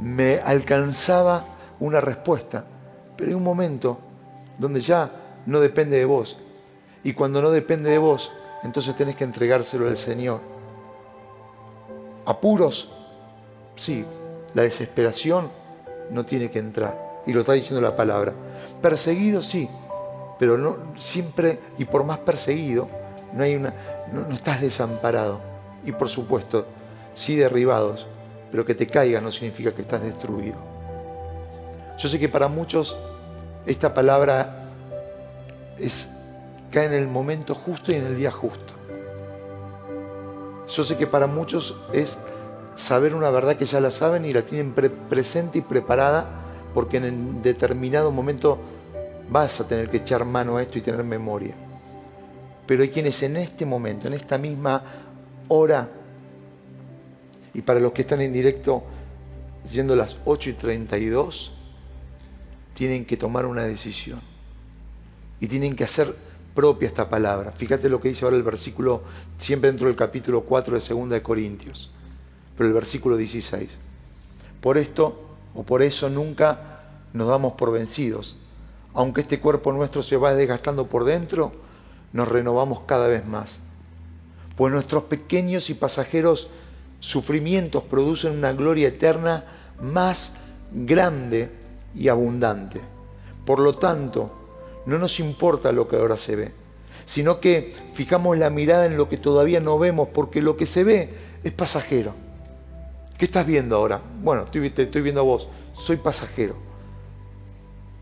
me 0.00 0.40
alcanzaba 0.40 1.44
una 1.78 2.00
respuesta. 2.00 2.64
Pero 3.16 3.30
hay 3.30 3.34
un 3.34 3.44
momento 3.44 3.98
donde 4.58 4.80
ya 4.80 5.10
no 5.46 5.60
depende 5.60 5.96
de 5.96 6.04
vos. 6.04 6.38
Y 7.04 7.12
cuando 7.12 7.40
no 7.40 7.50
depende 7.50 7.88
de 7.88 7.98
vos, 7.98 8.32
entonces 8.64 8.96
tenés 8.96 9.14
que 9.14 9.24
entregárselo 9.24 9.86
al 9.86 9.96
Señor. 9.96 10.40
Apuros, 12.26 12.90
sí. 13.76 14.04
La 14.54 14.62
desesperación, 14.62 15.48
no 16.10 16.26
tiene 16.26 16.50
que 16.50 16.58
entrar. 16.58 17.22
Y 17.26 17.32
lo 17.32 17.40
está 17.40 17.52
diciendo 17.52 17.80
la 17.80 17.94
palabra. 17.94 18.32
Perseguido 18.82 19.40
sí, 19.40 19.68
pero 20.40 20.56
no 20.56 20.78
siempre 20.98 21.60
y 21.76 21.84
por 21.84 22.02
más 22.02 22.18
perseguido 22.20 22.88
no 23.34 23.44
hay 23.44 23.54
una 23.54 23.74
no, 24.10 24.22
no 24.22 24.34
estás 24.34 24.62
desamparado. 24.62 25.38
Y 25.84 25.92
por 25.92 26.08
supuesto, 26.08 26.66
sí 27.14 27.36
derribados, 27.36 28.06
pero 28.50 28.64
que 28.64 28.74
te 28.74 28.86
caiga 28.86 29.20
no 29.20 29.30
significa 29.30 29.72
que 29.72 29.82
estás 29.82 30.02
destruido. 30.02 30.56
Yo 31.98 32.08
sé 32.08 32.18
que 32.18 32.30
para 32.30 32.48
muchos 32.48 32.96
esta 33.66 33.92
palabra 33.92 34.70
es 35.78 36.08
cae 36.70 36.86
en 36.86 36.94
el 36.94 37.06
momento 37.06 37.54
justo 37.54 37.92
y 37.92 37.96
en 37.96 38.06
el 38.06 38.16
día 38.16 38.30
justo. 38.30 38.72
Yo 40.66 40.82
sé 40.82 40.96
que 40.96 41.06
para 41.06 41.26
muchos 41.26 41.76
es 41.92 42.16
saber 42.76 43.14
una 43.14 43.28
verdad 43.28 43.56
que 43.56 43.66
ya 43.66 43.78
la 43.80 43.90
saben 43.90 44.24
y 44.24 44.32
la 44.32 44.40
tienen 44.40 44.72
presente 44.72 45.58
y 45.58 45.60
preparada 45.60 46.30
porque 46.72 46.96
en 46.96 47.42
determinado 47.42 48.10
momento 48.10 48.58
vas 49.30 49.60
a 49.60 49.66
tener 49.66 49.88
que 49.88 49.98
echar 49.98 50.24
mano 50.24 50.56
a 50.56 50.62
esto 50.62 50.78
y 50.78 50.82
tener 50.82 51.04
memoria. 51.04 51.54
Pero 52.66 52.82
hay 52.82 52.90
quienes 52.90 53.22
en 53.22 53.36
este 53.36 53.64
momento, 53.64 54.08
en 54.08 54.14
esta 54.14 54.38
misma 54.38 54.82
hora, 55.48 55.88
y 57.54 57.62
para 57.62 57.80
los 57.80 57.92
que 57.92 58.02
están 58.02 58.20
en 58.20 58.32
directo, 58.32 58.82
yendo 59.70 59.96
las 59.96 60.16
8 60.24 60.50
y 60.50 60.52
32, 60.54 61.52
tienen 62.74 63.04
que 63.04 63.16
tomar 63.16 63.46
una 63.46 63.64
decisión. 63.64 64.20
Y 65.40 65.46
tienen 65.46 65.74
que 65.74 65.84
hacer 65.84 66.14
propia 66.54 66.88
esta 66.88 67.08
palabra. 67.08 67.52
Fíjate 67.52 67.88
lo 67.88 68.00
que 68.00 68.08
dice 68.08 68.24
ahora 68.24 68.36
el 68.36 68.42
versículo, 68.42 69.02
siempre 69.38 69.70
dentro 69.70 69.86
del 69.86 69.96
capítulo 69.96 70.42
4 70.42 70.78
de 70.78 70.94
2 70.94 71.08
de 71.08 71.22
Corintios 71.22 71.90
pero 72.60 72.68
el 72.68 72.74
versículo 72.74 73.16
16. 73.16 73.70
Por 74.60 74.76
esto 74.76 75.18
o 75.54 75.62
por 75.62 75.80
eso 75.80 76.10
nunca 76.10 76.82
nos 77.14 77.26
damos 77.26 77.54
por 77.54 77.72
vencidos. 77.72 78.36
Aunque 78.94 79.20
este 79.20 79.40
cuerpo 79.40 79.72
nuestro 79.72 80.02
se 80.02 80.16
va 80.16 80.34
desgastando 80.34 80.86
por 80.86 81.04
dentro, 81.04 81.52
nos 82.12 82.28
renovamos 82.28 82.80
cada 82.80 83.08
vez 83.08 83.26
más. 83.26 83.52
Pues 84.56 84.72
nuestros 84.72 85.04
pequeños 85.04 85.70
y 85.70 85.74
pasajeros 85.74 86.48
sufrimientos 86.98 87.82
producen 87.84 88.36
una 88.36 88.52
gloria 88.52 88.88
eterna 88.88 89.44
más 89.80 90.30
grande 90.72 91.50
y 91.94 92.08
abundante. 92.08 92.80
Por 93.44 93.58
lo 93.58 93.76
tanto, 93.76 94.30
no 94.86 94.98
nos 94.98 95.20
importa 95.20 95.72
lo 95.72 95.88
que 95.88 95.96
ahora 95.96 96.16
se 96.16 96.36
ve, 96.36 96.52
sino 97.06 97.40
que 97.40 97.74
fijamos 97.92 98.38
la 98.38 98.50
mirada 98.50 98.86
en 98.86 98.96
lo 98.96 99.08
que 99.08 99.16
todavía 99.16 99.60
no 99.60 99.78
vemos, 99.78 100.08
porque 100.12 100.42
lo 100.42 100.56
que 100.56 100.66
se 100.66 100.84
ve 100.84 101.10
es 101.42 101.52
pasajero. 101.52 102.12
¿Qué 103.18 103.24
estás 103.24 103.46
viendo 103.46 103.76
ahora? 103.76 104.00
Bueno, 104.22 104.44
te 104.44 104.82
estoy 104.82 105.02
viendo 105.02 105.20
a 105.20 105.24
vos. 105.24 105.48
Soy 105.74 105.96
pasajero. 105.96 106.69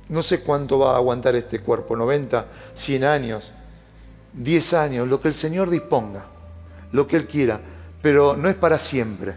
No 0.08 0.22
sé 0.22 0.40
cuánto 0.40 0.78
va 0.78 0.92
a 0.92 0.96
aguantar 0.96 1.36
este 1.36 1.60
cuerpo, 1.60 1.94
90, 1.94 2.46
100 2.74 3.04
años, 3.04 3.52
10 4.32 4.74
años, 4.74 5.08
lo 5.08 5.20
que 5.20 5.28
el 5.28 5.34
Señor 5.34 5.70
disponga, 5.70 6.24
lo 6.92 7.06
que 7.06 7.16
Él 7.16 7.26
quiera. 7.26 7.60
pero 8.00 8.36
no 8.36 8.48
es 8.48 8.54
para 8.54 8.78
siempre. 8.78 9.34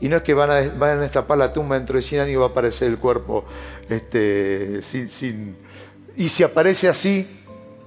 Y 0.00 0.08
no 0.08 0.16
es 0.16 0.22
que 0.22 0.34
van 0.34 0.50
a, 0.50 0.96
destapar 0.96 1.38
la 1.38 1.52
tumba 1.52 1.76
dentro 1.76 1.96
de 1.96 2.02
100 2.02 2.22
años 2.22 2.32
y 2.32 2.36
va 2.36 2.46
a 2.46 2.48
aparecer 2.48 2.88
el 2.88 2.98
cuerpo 2.98 3.44
este, 3.88 4.82
sin, 4.82 5.10
sin... 5.10 5.56
Y 6.16 6.28
si 6.28 6.42
aparece 6.42 6.88
así, 6.88 7.26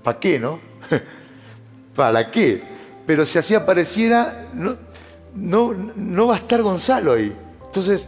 ¿para 0.03 0.19
qué, 0.19 0.39
no? 0.39 0.59
¿Para 1.95 2.29
qué? 2.29 2.62
Pero 3.05 3.25
si 3.25 3.39
así 3.39 3.55
apareciera, 3.55 4.47
no, 4.53 4.77
no, 5.33 5.73
no 5.95 6.27
va 6.27 6.35
a 6.35 6.38
estar 6.38 6.62
Gonzalo 6.62 7.13
ahí. 7.13 7.35
Entonces, 7.65 8.07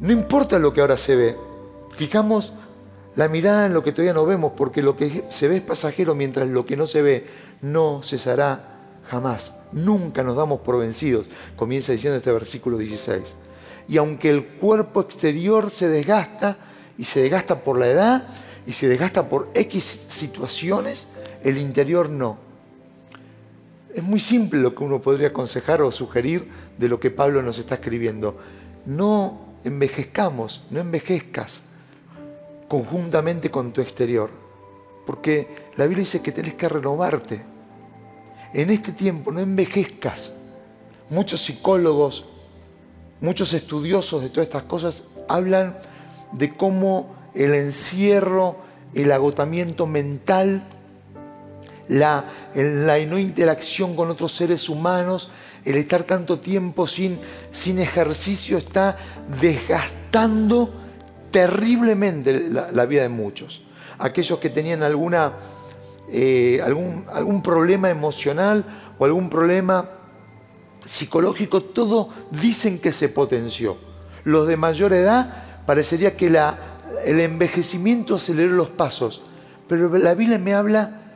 no 0.00 0.12
importa 0.12 0.58
lo 0.58 0.72
que 0.72 0.80
ahora 0.80 0.96
se 0.96 1.16
ve, 1.16 1.36
fijamos 1.90 2.52
la 3.16 3.28
mirada 3.28 3.66
en 3.66 3.74
lo 3.74 3.82
que 3.82 3.90
todavía 3.90 4.12
no 4.12 4.26
vemos, 4.26 4.52
porque 4.56 4.80
lo 4.80 4.96
que 4.96 5.24
se 5.30 5.48
ve 5.48 5.56
es 5.56 5.62
pasajero, 5.62 6.14
mientras 6.14 6.48
lo 6.48 6.64
que 6.64 6.76
no 6.76 6.86
se 6.86 7.02
ve 7.02 7.26
no 7.62 8.00
cesará 8.04 8.78
jamás. 9.10 9.52
Nunca 9.72 10.22
nos 10.22 10.36
damos 10.36 10.60
por 10.60 10.78
vencidos, 10.78 11.28
comienza 11.56 11.92
diciendo 11.92 12.16
este 12.16 12.30
versículo 12.30 12.78
16. 12.78 13.22
Y 13.88 13.96
aunque 13.96 14.30
el 14.30 14.44
cuerpo 14.44 15.00
exterior 15.00 15.70
se 15.70 15.88
desgasta, 15.88 16.56
y 16.96 17.04
se 17.04 17.22
desgasta 17.22 17.64
por 17.64 17.78
la 17.78 17.88
edad, 17.88 18.28
y 18.66 18.72
se 18.72 18.86
desgasta 18.86 19.28
por 19.28 19.48
X 19.54 20.02
situaciones, 20.08 21.08
el 21.42 21.58
interior 21.58 22.08
no. 22.10 22.38
Es 23.94 24.04
muy 24.04 24.20
simple 24.20 24.60
lo 24.60 24.74
que 24.74 24.84
uno 24.84 25.00
podría 25.00 25.28
aconsejar 25.28 25.82
o 25.82 25.90
sugerir 25.90 26.48
de 26.76 26.88
lo 26.88 27.00
que 27.00 27.10
Pablo 27.10 27.42
nos 27.42 27.58
está 27.58 27.76
escribiendo. 27.76 28.36
No 28.86 29.47
envejezcamos, 29.64 30.64
no 30.70 30.80
envejezcas 30.80 31.62
conjuntamente 32.68 33.50
con 33.50 33.72
tu 33.72 33.80
exterior. 33.80 34.30
Porque 35.06 35.48
la 35.76 35.86
Biblia 35.86 36.04
dice 36.04 36.20
que 36.20 36.32
tenés 36.32 36.54
que 36.54 36.68
renovarte. 36.68 37.42
En 38.52 38.70
este 38.70 38.92
tiempo 38.92 39.32
no 39.32 39.40
envejezcas. 39.40 40.32
Muchos 41.10 41.40
psicólogos, 41.40 42.26
muchos 43.20 43.52
estudiosos 43.54 44.22
de 44.22 44.28
todas 44.28 44.46
estas 44.46 44.64
cosas 44.64 45.04
hablan 45.28 45.78
de 46.32 46.54
cómo 46.56 47.14
el 47.34 47.54
encierro, 47.54 48.56
el 48.94 49.12
agotamiento 49.12 49.86
mental, 49.86 50.62
la, 51.88 52.24
la 52.54 52.98
no 53.06 53.18
interacción 53.18 53.96
con 53.96 54.10
otros 54.10 54.34
seres 54.34 54.68
humanos, 54.68 55.30
el 55.64 55.76
estar 55.76 56.04
tanto 56.04 56.38
tiempo 56.38 56.86
sin, 56.86 57.18
sin 57.52 57.78
ejercicio 57.78 58.58
está 58.58 58.96
desgastando 59.40 60.70
terriblemente 61.30 62.48
la, 62.50 62.86
vida 62.86 63.02
de 63.02 63.08
muchos. 63.08 63.62
Aquellos 63.98 64.38
que 64.38 64.50
tenían 64.50 64.82
alguna, 64.82 65.34
eh, 66.10 66.60
algún, 66.64 67.04
algún 67.12 67.42
problema 67.42 67.90
emocional 67.90 68.64
o 68.98 69.04
algún 69.04 69.28
problema 69.28 69.90
psicológico, 70.84 71.62
todo 71.62 72.08
dicen 72.30 72.78
que 72.78 72.92
se 72.92 73.08
potenció. 73.08 73.76
Los 74.24 74.46
de 74.46 74.56
mayor 74.56 74.92
edad 74.92 75.64
parecería 75.66 76.16
que 76.16 76.30
la, 76.30 76.58
el 77.04 77.20
envejecimiento 77.20 78.14
aceleró 78.16 78.52
los 78.52 78.70
pasos, 78.70 79.22
pero 79.68 79.94
la 79.98 80.14
Biblia 80.14 80.38
me 80.38 80.54
habla 80.54 81.07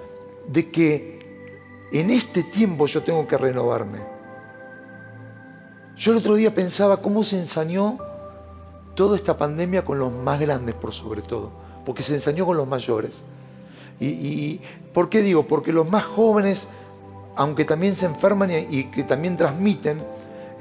de 0.48 0.70
que 0.70 1.22
en 1.92 2.10
este 2.10 2.42
tiempo 2.42 2.86
yo 2.86 3.02
tengo 3.02 3.26
que 3.26 3.36
renovarme. 3.36 4.00
Yo 5.96 6.12
el 6.12 6.18
otro 6.18 6.34
día 6.34 6.54
pensaba 6.54 6.96
cómo 6.98 7.22
se 7.22 7.38
ensañó 7.38 7.98
toda 8.94 9.16
esta 9.16 9.36
pandemia 9.36 9.84
con 9.84 9.98
los 9.98 10.12
más 10.12 10.40
grandes 10.40 10.74
por 10.74 10.92
sobre 10.94 11.22
todo, 11.22 11.50
porque 11.84 12.02
se 12.02 12.14
ensañó 12.14 12.46
con 12.46 12.56
los 12.56 12.66
mayores. 12.66 13.12
Y, 14.00 14.60
¿Por 14.92 15.08
qué 15.08 15.22
digo? 15.22 15.46
Porque 15.46 15.72
los 15.72 15.88
más 15.88 16.04
jóvenes, 16.04 16.66
aunque 17.36 17.64
también 17.64 17.94
se 17.94 18.06
enferman 18.06 18.50
y, 18.50 18.84
que 18.84 19.04
también 19.04 19.36
transmiten, 19.36 20.02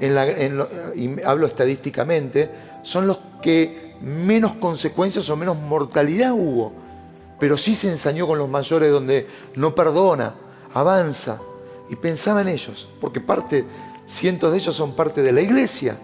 y 0.00 1.22
hablo 1.22 1.46
estadísticamente, 1.46 2.50
son 2.82 3.06
los 3.06 3.18
que 3.40 3.96
menos 4.00 4.54
consecuencias 4.56 5.28
o 5.28 5.36
menos 5.36 5.56
mortalidad 5.58 6.32
hubo. 6.32 6.72
Pero 7.42 7.58
sí 7.58 7.74
se 7.74 7.90
ensañó 7.90 8.28
con 8.28 8.38
los 8.38 8.48
mayores 8.48 8.92
donde 8.92 9.26
no 9.56 9.74
perdona, 9.74 10.36
avanza. 10.72 11.40
Y 11.90 11.96
pensaba 11.96 12.40
en 12.40 12.46
ellos, 12.46 12.88
porque 13.00 13.20
parte, 13.20 13.64
cientos 14.06 14.52
de 14.52 14.58
ellos 14.58 14.76
son 14.76 14.94
parte 14.94 15.22
de 15.22 15.32
la 15.32 15.40
iglesia 15.40 15.96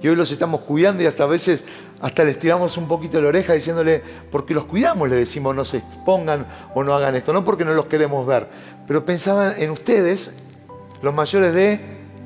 y 0.00 0.08
hoy 0.08 0.16
los 0.16 0.32
estamos 0.32 0.62
cuidando 0.62 1.02
y 1.02 1.06
hasta 1.06 1.24
a 1.24 1.26
veces 1.26 1.62
hasta 2.00 2.24
les 2.24 2.38
tiramos 2.38 2.78
un 2.78 2.88
poquito 2.88 3.20
la 3.20 3.28
oreja 3.28 3.52
diciéndole, 3.52 4.02
porque 4.30 4.54
los 4.54 4.64
cuidamos, 4.64 5.10
le 5.10 5.16
decimos 5.16 5.54
no 5.54 5.62
se 5.66 5.76
expongan 5.76 6.46
o 6.74 6.82
no 6.82 6.94
hagan 6.94 7.16
esto, 7.16 7.34
no 7.34 7.44
porque 7.44 7.66
no 7.66 7.74
los 7.74 7.84
queremos 7.84 8.26
ver, 8.26 8.48
pero 8.86 9.04
pensaban 9.04 9.52
en 9.58 9.72
ustedes, 9.72 10.32
los 11.02 11.12
mayores 11.12 11.52
de, 11.52 11.80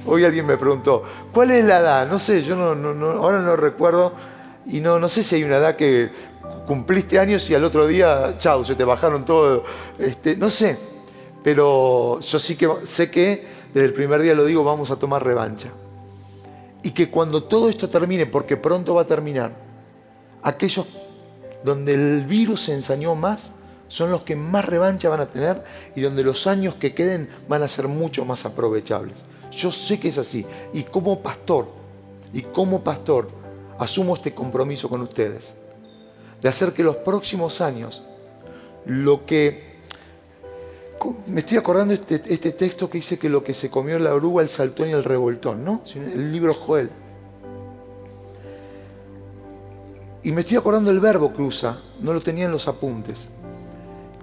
hoy 0.06 0.24
alguien 0.24 0.46
me 0.46 0.56
preguntó, 0.56 1.02
¿cuál 1.32 1.50
es 1.50 1.64
la 1.64 1.80
edad? 1.80 2.08
No 2.08 2.20
sé, 2.20 2.44
yo 2.44 2.54
no, 2.54 3.10
ahora 3.10 3.40
no 3.40 3.56
recuerdo 3.56 4.14
y 4.66 4.78
no, 4.78 5.00
no 5.00 5.08
sé 5.08 5.24
si 5.24 5.34
hay 5.34 5.42
una 5.42 5.56
edad 5.56 5.74
que 5.74 6.35
cumpliste 6.66 7.18
años 7.18 7.48
y 7.48 7.54
al 7.54 7.64
otro 7.64 7.86
día, 7.86 8.36
chao, 8.38 8.64
se 8.64 8.74
te 8.74 8.84
bajaron 8.84 9.24
todo, 9.24 9.64
este, 9.98 10.36
no 10.36 10.50
sé, 10.50 10.76
pero 11.42 12.20
yo 12.20 12.38
sí 12.38 12.56
que 12.56 12.68
sé 12.84 13.10
que 13.10 13.46
desde 13.72 13.86
el 13.86 13.92
primer 13.92 14.20
día 14.20 14.34
lo 14.34 14.44
digo, 14.44 14.64
vamos 14.64 14.90
a 14.90 14.96
tomar 14.96 15.24
revancha. 15.24 15.68
Y 16.82 16.90
que 16.90 17.10
cuando 17.10 17.44
todo 17.44 17.68
esto 17.68 17.88
termine, 17.88 18.26
porque 18.26 18.56
pronto 18.56 18.94
va 18.94 19.02
a 19.02 19.06
terminar, 19.06 19.52
aquellos 20.42 20.86
donde 21.64 21.94
el 21.94 22.24
virus 22.26 22.62
se 22.64 22.74
ensañó 22.74 23.14
más 23.14 23.50
son 23.88 24.10
los 24.10 24.22
que 24.22 24.34
más 24.36 24.64
revancha 24.64 25.08
van 25.08 25.20
a 25.20 25.26
tener 25.26 25.62
y 25.94 26.00
donde 26.00 26.24
los 26.24 26.46
años 26.46 26.74
que 26.74 26.94
queden 26.94 27.28
van 27.48 27.62
a 27.62 27.68
ser 27.68 27.88
mucho 27.88 28.24
más 28.24 28.44
aprovechables. 28.44 29.16
Yo 29.52 29.70
sé 29.72 30.00
que 30.00 30.08
es 30.08 30.18
así. 30.18 30.44
Y 30.72 30.82
como 30.82 31.22
pastor, 31.22 31.68
y 32.32 32.42
como 32.42 32.82
pastor, 32.82 33.28
asumo 33.78 34.16
este 34.16 34.34
compromiso 34.34 34.88
con 34.88 35.00
ustedes 35.02 35.52
de 36.40 36.48
hacer 36.48 36.72
que 36.72 36.82
los 36.82 36.96
próximos 36.96 37.60
años 37.60 38.02
lo 38.84 39.24
que 39.24 39.66
me 41.26 41.40
estoy 41.40 41.58
acordando 41.58 41.94
este, 41.94 42.22
este 42.26 42.52
texto 42.52 42.88
que 42.88 42.98
dice 42.98 43.18
que 43.18 43.28
lo 43.28 43.44
que 43.44 43.54
se 43.54 43.70
comió 43.70 43.98
la 43.98 44.14
oruga, 44.14 44.42
el 44.42 44.48
saltón 44.48 44.88
y 44.88 44.92
el 44.92 45.04
revoltón, 45.04 45.64
¿no? 45.64 45.82
El 45.94 46.32
libro 46.32 46.54
Joel. 46.54 46.90
Y 50.22 50.32
me 50.32 50.40
estoy 50.40 50.56
acordando 50.56 50.90
el 50.90 50.98
verbo 50.98 51.32
que 51.32 51.42
usa, 51.42 51.78
no 52.00 52.12
lo 52.12 52.20
tenía 52.20 52.46
en 52.46 52.50
los 52.50 52.66
apuntes, 52.66 53.26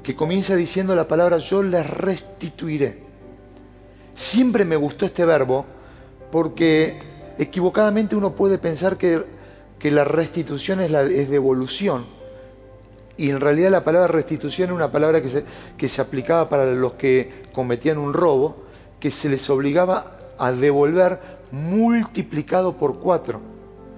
que 0.02 0.16
comienza 0.16 0.56
diciendo 0.56 0.96
la 0.96 1.08
palabra 1.08 1.38
yo 1.38 1.64
les 1.64 1.90
restituiré. 1.90 3.04
Siempre 4.16 4.66
me 4.66 4.76
gustó 4.76 5.06
este 5.06 5.24
verbo 5.26 5.66
porque 6.32 7.00
equivocadamente 7.38 8.16
uno 8.16 8.36
puede 8.36 8.58
pensar 8.58 8.98
que, 8.98 9.24
que 9.84 9.92
la 9.92 10.06
restitución 10.06 10.80
es, 10.80 10.92
la, 10.92 11.02
es 11.02 11.30
devolución 11.30 12.06
y 13.18 13.32
en 13.32 13.42
realidad 13.42 13.70
la 13.70 13.84
palabra 13.84 14.08
restitución 14.08 14.70
es 14.70 14.76
una 14.76 14.94
palabra 14.94 15.22
que 15.22 15.28
se, 15.30 15.44
que 15.78 15.90
se 15.90 16.00
aplicaba 16.00 16.48
para 16.48 16.68
los 16.68 16.94
que 16.94 17.44
cometían 17.52 17.98
un 17.98 18.14
robo, 18.14 18.56
que 19.02 19.12
se 19.12 19.28
les 19.28 19.50
obligaba 19.50 20.16
a 20.38 20.54
devolver 20.54 21.20
multiplicado 21.52 22.78
por 22.78 23.00
cuatro. 23.00 23.42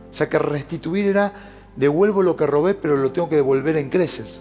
O 0.09 0.13
sea 0.15 0.27
que 0.27 0.39
restituir 0.39 1.05
era 1.05 1.33
devuelvo 1.75 2.23
lo 2.23 2.35
que 2.35 2.47
robé, 2.47 2.73
pero 2.73 2.97
lo 2.97 3.11
tengo 3.11 3.29
que 3.29 3.35
devolver 3.35 3.77
en 3.77 3.91
creces. 3.91 4.39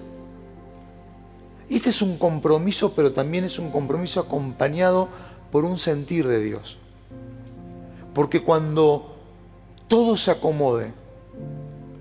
Este 1.69 1.91
es 1.91 2.01
un 2.01 2.17
compromiso, 2.17 2.95
pero 2.95 3.13
también 3.13 3.45
es 3.45 3.59
un 3.59 3.71
compromiso 3.71 4.19
acompañado 4.19 5.11
por 5.53 5.67
un 5.67 5.79
sentir 5.79 6.27
de 6.27 6.43
Dios. 6.43 6.79
Porque 8.15 8.43
cuando 8.43 9.15
todo 9.89 10.17
se 10.17 10.31
acomode, 10.31 11.04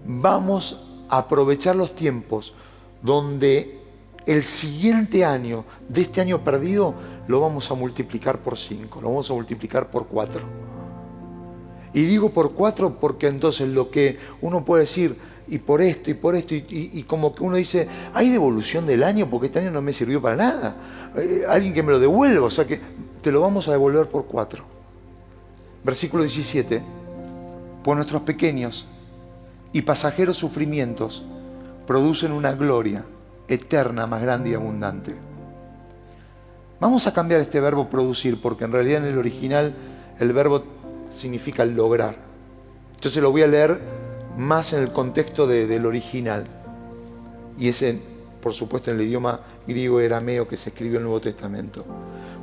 vamos 0.05 0.85
a 1.09 1.19
aprovechar 1.19 1.75
los 1.75 1.95
tiempos 1.95 2.53
donde 3.01 3.79
el 4.25 4.43
siguiente 4.43 5.25
año 5.25 5.65
de 5.87 6.01
este 6.01 6.21
año 6.21 6.43
perdido 6.43 6.95
lo 7.27 7.39
vamos 7.41 7.69
a 7.71 7.73
multiplicar 7.75 8.39
por 8.39 8.57
5, 8.57 9.01
lo 9.01 9.09
vamos 9.09 9.29
a 9.29 9.33
multiplicar 9.33 9.89
por 9.89 10.07
4. 10.07 10.41
Y 11.93 12.05
digo 12.05 12.29
por 12.31 12.53
4 12.53 12.99
porque 12.99 13.27
entonces 13.27 13.67
lo 13.67 13.89
que 13.91 14.17
uno 14.41 14.65
puede 14.65 14.81
decir, 14.81 15.15
y 15.47 15.57
por 15.57 15.81
esto, 15.81 16.09
y 16.09 16.13
por 16.13 16.35
esto, 16.35 16.55
y, 16.55 17.03
como 17.03 17.35
que 17.35 17.43
uno 17.43 17.57
dice, 17.57 17.87
hay 18.13 18.29
devolución 18.29 18.87
del 18.87 19.03
año 19.03 19.29
porque 19.29 19.47
este 19.47 19.59
año 19.59 19.71
no 19.71 19.81
me 19.81 19.91
sirvió 19.91 20.21
para 20.21 20.37
nada. 20.37 20.75
Eh, 21.17 21.43
alguien 21.47 21.73
que 21.73 21.83
me 21.83 21.91
lo 21.91 21.99
devuelva, 21.99 22.47
o 22.47 22.49
sea 22.49 22.65
que 22.65 22.79
te 23.21 23.31
lo 23.31 23.41
vamos 23.41 23.67
a 23.67 23.71
devolver 23.71 24.07
por 24.07 24.25
4. 24.25 24.63
Versículo 25.83 26.23
17, 26.23 26.81
por 27.83 27.97
nuestros 27.97 28.21
pequeños 28.21 28.87
y 29.73 29.81
pasajeros 29.81 30.37
sufrimientos, 30.37 31.23
producen 31.85 32.31
una 32.31 32.53
gloria 32.53 33.03
eterna, 33.47 34.07
más 34.07 34.21
grande 34.21 34.51
y 34.51 34.53
abundante. 34.53 35.15
Vamos 36.79 37.07
a 37.07 37.13
cambiar 37.13 37.41
este 37.41 37.59
verbo 37.59 37.89
producir, 37.89 38.39
porque 38.39 38.65
en 38.65 38.71
realidad 38.71 39.03
en 39.03 39.11
el 39.11 39.17
original 39.17 39.73
el 40.19 40.31
verbo 40.31 40.63
significa 41.11 41.65
lograr. 41.65 42.17
Entonces 42.95 43.21
lo 43.21 43.31
voy 43.31 43.41
a 43.41 43.47
leer 43.47 43.81
más 44.37 44.73
en 44.73 44.81
el 44.81 44.91
contexto 44.91 45.47
del 45.47 45.85
original. 45.85 46.45
Y 47.57 47.67
es, 47.67 47.83
por 48.41 48.53
supuesto, 48.53 48.91
en 48.91 48.97
el 48.97 49.07
idioma 49.07 49.39
griego 49.67 49.99
arameo 49.99 50.47
que 50.47 50.57
se 50.57 50.69
escribió 50.69 50.97
en 50.97 51.03
el 51.03 51.03
Nuevo 51.03 51.21
Testamento. 51.21 51.85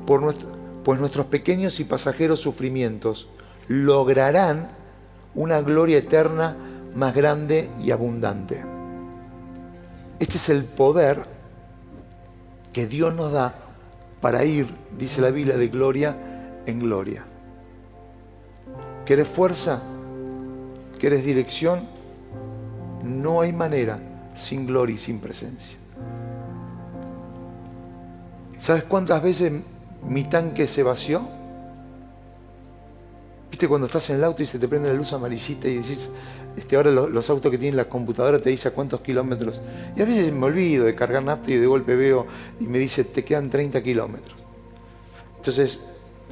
Por, 0.07 0.35
pues 0.85 1.01
nuestros 1.01 1.27
pequeños 1.27 1.79
y 1.81 1.85
pasajeros 1.85 2.41
sufrimientos 2.41 3.29
lograrán 3.69 4.71
una 5.35 5.61
gloria 5.61 5.99
eterna 5.99 6.57
más 6.95 7.15
grande 7.15 7.71
y 7.83 7.91
abundante. 7.91 8.65
Este 10.19 10.37
es 10.37 10.49
el 10.49 10.65
poder 10.65 11.25
que 12.73 12.87
Dios 12.87 13.15
nos 13.15 13.33
da 13.33 13.55
para 14.21 14.45
ir, 14.45 14.67
dice 14.99 15.21
la 15.21 15.31
Biblia, 15.31 15.57
de 15.57 15.69
gloria 15.69 16.17
en 16.67 16.79
gloria. 16.79 17.25
¿Querés 19.05 19.29
fuerza? 19.29 19.81
¿Querés 20.99 21.25
dirección? 21.25 21.81
No 23.03 23.41
hay 23.41 23.53
manera 23.53 23.99
sin 24.35 24.67
gloria 24.67 24.95
y 24.95 24.99
sin 24.99 25.21
presencia. 25.21 25.79
¿Sabes 28.59 28.85
cuántas 28.85 29.23
veces 29.23 29.53
mi 30.07 30.25
tanque 30.25 30.69
se 30.69 30.83
vació? 30.83 31.40
¿Viste 33.51 33.67
cuando 33.67 33.87
estás 33.87 34.09
en 34.11 34.17
el 34.17 34.25
auto 34.25 34.43
y 34.43 34.47
se 34.47 34.59
te 34.59 34.69
prende 34.69 34.89
la 34.89 34.95
luz 34.95 35.13
amarillita 35.13 35.69
y 35.69 35.79
decís, 35.79 36.09
este, 36.57 36.77
ahora 36.77 36.91
los, 36.91 37.31
autos 37.31 37.51
que 37.51 37.59
tienen 37.59 37.77
la 37.77 37.89
computadora 37.89 38.39
te 38.39 38.51
dice 38.51 38.69
a 38.69 38.71
cuántos 38.71 39.01
kilómetros? 39.01 39.61
Y 39.97 40.03
a 40.03 40.05
veces 40.05 40.33
me 40.33 40.47
olvido 40.47 40.85
de 40.85 40.95
cargar 40.95 41.23
nafta 41.23 41.51
y 41.51 41.57
de 41.57 41.67
golpe 41.67 41.97
veo 41.97 42.27
y 42.61 42.65
me 42.65 42.79
dice, 42.79 43.03
te 43.05 43.25
quedan 43.25 43.51
30 43.51 43.83
kilómetros. 43.83 44.39
Entonces 45.37 45.81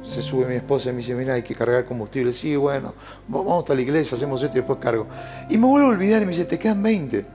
se 0.05 0.21
sube 0.21 0.45
mi 0.45 0.55
esposa 0.55 0.89
y 0.89 0.91
me 0.93 0.99
dice, 0.99 1.13
mira, 1.13 1.33
hay 1.33 1.43
que 1.43 1.53
cargar 1.53 1.85
combustible. 1.85 2.31
Sí, 2.31 2.55
bueno, 2.55 2.93
vamos 3.27 3.63
hasta 3.63 3.75
la 3.75 3.81
iglesia, 3.81 4.15
hacemos 4.15 4.41
esto 4.41 4.57
y 4.57 4.61
después 4.61 4.79
cargo. 4.79 5.07
Y 5.49 5.57
me 5.57 5.67
vuelvo 5.67 5.87
a 5.87 5.89
olvidar 5.89 6.21
y 6.21 6.25
me 6.25 6.31
dice, 6.31 6.45
te 6.45 6.57
quedan 6.57 6.81
20. 6.81 7.25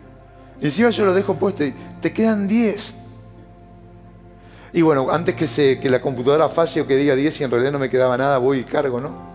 Y 0.60 0.64
encima 0.64 0.88
yo 0.90 1.04
lo 1.04 1.12
dejo 1.12 1.34
puesto 1.34 1.62
y 1.62 1.74
te 2.00 2.12
quedan 2.12 2.48
10. 2.48 2.94
Y 4.72 4.82
bueno, 4.82 5.10
antes 5.10 5.34
que, 5.34 5.46
se, 5.46 5.78
que 5.78 5.90
la 5.90 6.00
computadora 6.00 6.48
falle 6.48 6.80
o 6.80 6.86
que 6.86 6.96
diga 6.96 7.14
10 7.14 7.40
y 7.40 7.44
en 7.44 7.50
realidad 7.50 7.72
no 7.72 7.78
me 7.78 7.90
quedaba 7.90 8.16
nada, 8.16 8.38
voy 8.38 8.60
y 8.60 8.64
cargo, 8.64 9.00
¿no? 9.00 9.33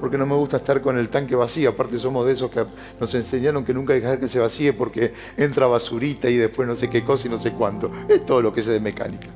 Porque 0.00 0.16
no 0.16 0.26
me 0.26 0.34
gusta 0.34 0.58
estar 0.58 0.80
con 0.80 0.96
el 0.98 1.08
tanque 1.08 1.34
vacío. 1.34 1.70
Aparte 1.70 1.98
somos 1.98 2.24
de 2.26 2.32
esos 2.32 2.50
que 2.50 2.64
nos 3.00 3.14
enseñaron 3.14 3.64
que 3.64 3.74
nunca 3.74 3.94
hay 3.94 4.00
que 4.00 4.06
dejar 4.06 4.20
que 4.20 4.28
se 4.28 4.38
vacíe 4.38 4.72
porque 4.72 5.12
entra 5.36 5.66
basurita 5.66 6.30
y 6.30 6.36
después 6.36 6.68
no 6.68 6.76
sé 6.76 6.88
qué 6.88 7.04
cosa 7.04 7.26
y 7.26 7.30
no 7.30 7.38
sé 7.38 7.52
cuánto. 7.52 7.90
Es 8.08 8.24
todo 8.24 8.40
lo 8.40 8.52
que 8.52 8.62
sé 8.62 8.70
de 8.70 8.80
mecánica. 8.80 9.28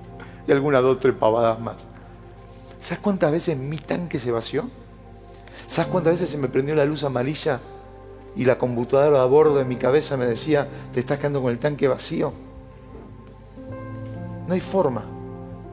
Y 0.47 0.53
algunas 0.53 0.83
dos, 0.83 1.01
tres 1.01 1.15
pavadas 1.15 1.59
más. 1.61 1.77
¿Sabes 2.81 3.01
cuántas 3.01 3.31
veces 3.31 3.57
mi 3.57 3.79
tanque 3.79 4.19
se 4.19 4.31
vació? 4.31 4.69
¿Sabes 5.67 5.91
cuántas 5.91 6.15
veces 6.15 6.31
se 6.31 6.39
me 6.39 6.49
prendió 6.49 6.75
la 6.75 6.85
luz 6.85 7.05
amarilla 7.05 7.61
y 8.35 8.45
la 8.45 8.59
computadora 8.59 9.23
a 9.23 9.27
bordo 9.27 9.57
de 9.57 9.65
mi 9.65 9.77
cabeza 9.77 10.17
me 10.17 10.27
decía, 10.27 10.69
te 10.93 11.01
estás 11.01 11.19
quedando 11.19 11.43
con 11.43 11.53
el 11.53 11.59
tanque 11.59 11.89
vacío? 11.89 12.33
No 14.47 14.55
hay 14.55 14.61
forma 14.61 15.05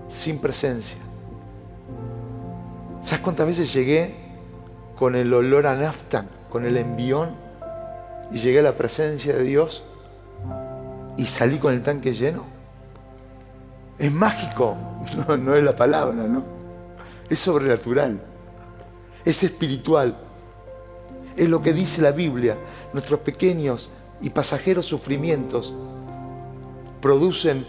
sin 0.10 0.40
presencia. 0.40 0.98
¿Sabes 3.02 3.22
cuántas 3.22 3.48
veces 3.48 3.74
llegué 3.74 4.29
con 5.00 5.16
el 5.16 5.34
olor 5.34 5.66
a 5.66 5.78
nafta, 5.78 6.26
con 6.50 6.66
el 6.66 6.76
envión, 6.76 7.30
y 8.34 8.40
llegué 8.40 8.60
a 8.60 8.64
la 8.64 8.76
presencia 8.76 9.34
de 9.34 9.44
Dios 9.44 9.86
y 11.16 11.26
salí 11.26 11.58
con 11.58 11.74
el 11.74 11.82
tanque 11.82 12.14
lleno? 12.14 12.44
Es 13.98 14.12
mágico, 14.12 14.76
no, 15.40 15.56
es 15.56 15.64
la 15.64 15.74
palabra, 15.74 16.28
¿no? 16.28 16.44
es 17.30 17.40
sobrenatural, 17.40 18.22
es 19.24 19.42
espiritual. 19.42 20.18
Es 21.38 21.48
lo 21.48 21.62
que 21.62 21.72
dice 21.72 22.02
la 22.02 22.12
Biblia. 22.12 22.58
Nuestros 22.92 23.22
pequeños 23.22 23.90
y 24.20 24.32
pasajeros 24.32 24.86
sufrimientos 24.86 25.74
producen 27.00 27.66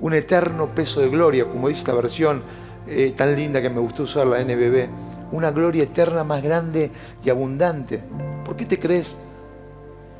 un 0.00 0.14
eterno 0.14 0.72
peso 0.72 1.00
de 1.00 1.08
gloria, 1.08 1.48
como 1.48 1.66
dice 1.66 1.80
esta 1.80 1.94
versión 1.94 2.44
eh, 2.86 3.12
tan 3.16 3.34
linda 3.34 3.60
que 3.60 3.70
me 3.70 3.80
gustó 3.80 4.04
usar 4.04 4.28
la 4.28 4.38
NBB, 4.38 4.88
una 5.32 5.50
gloria 5.50 5.84
eterna 5.84 6.24
más 6.24 6.42
grande 6.42 6.90
y 7.24 7.30
abundante. 7.30 8.02
¿Por 8.44 8.56
qué 8.56 8.64
te 8.64 8.78
crees? 8.78 9.16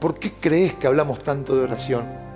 ¿Por 0.01 0.19
qué 0.19 0.33
crees 0.41 0.75
que 0.75 0.87
hablamos 0.87 1.19
tanto 1.21 1.57
de 1.57 1.63
oración? 1.63 2.29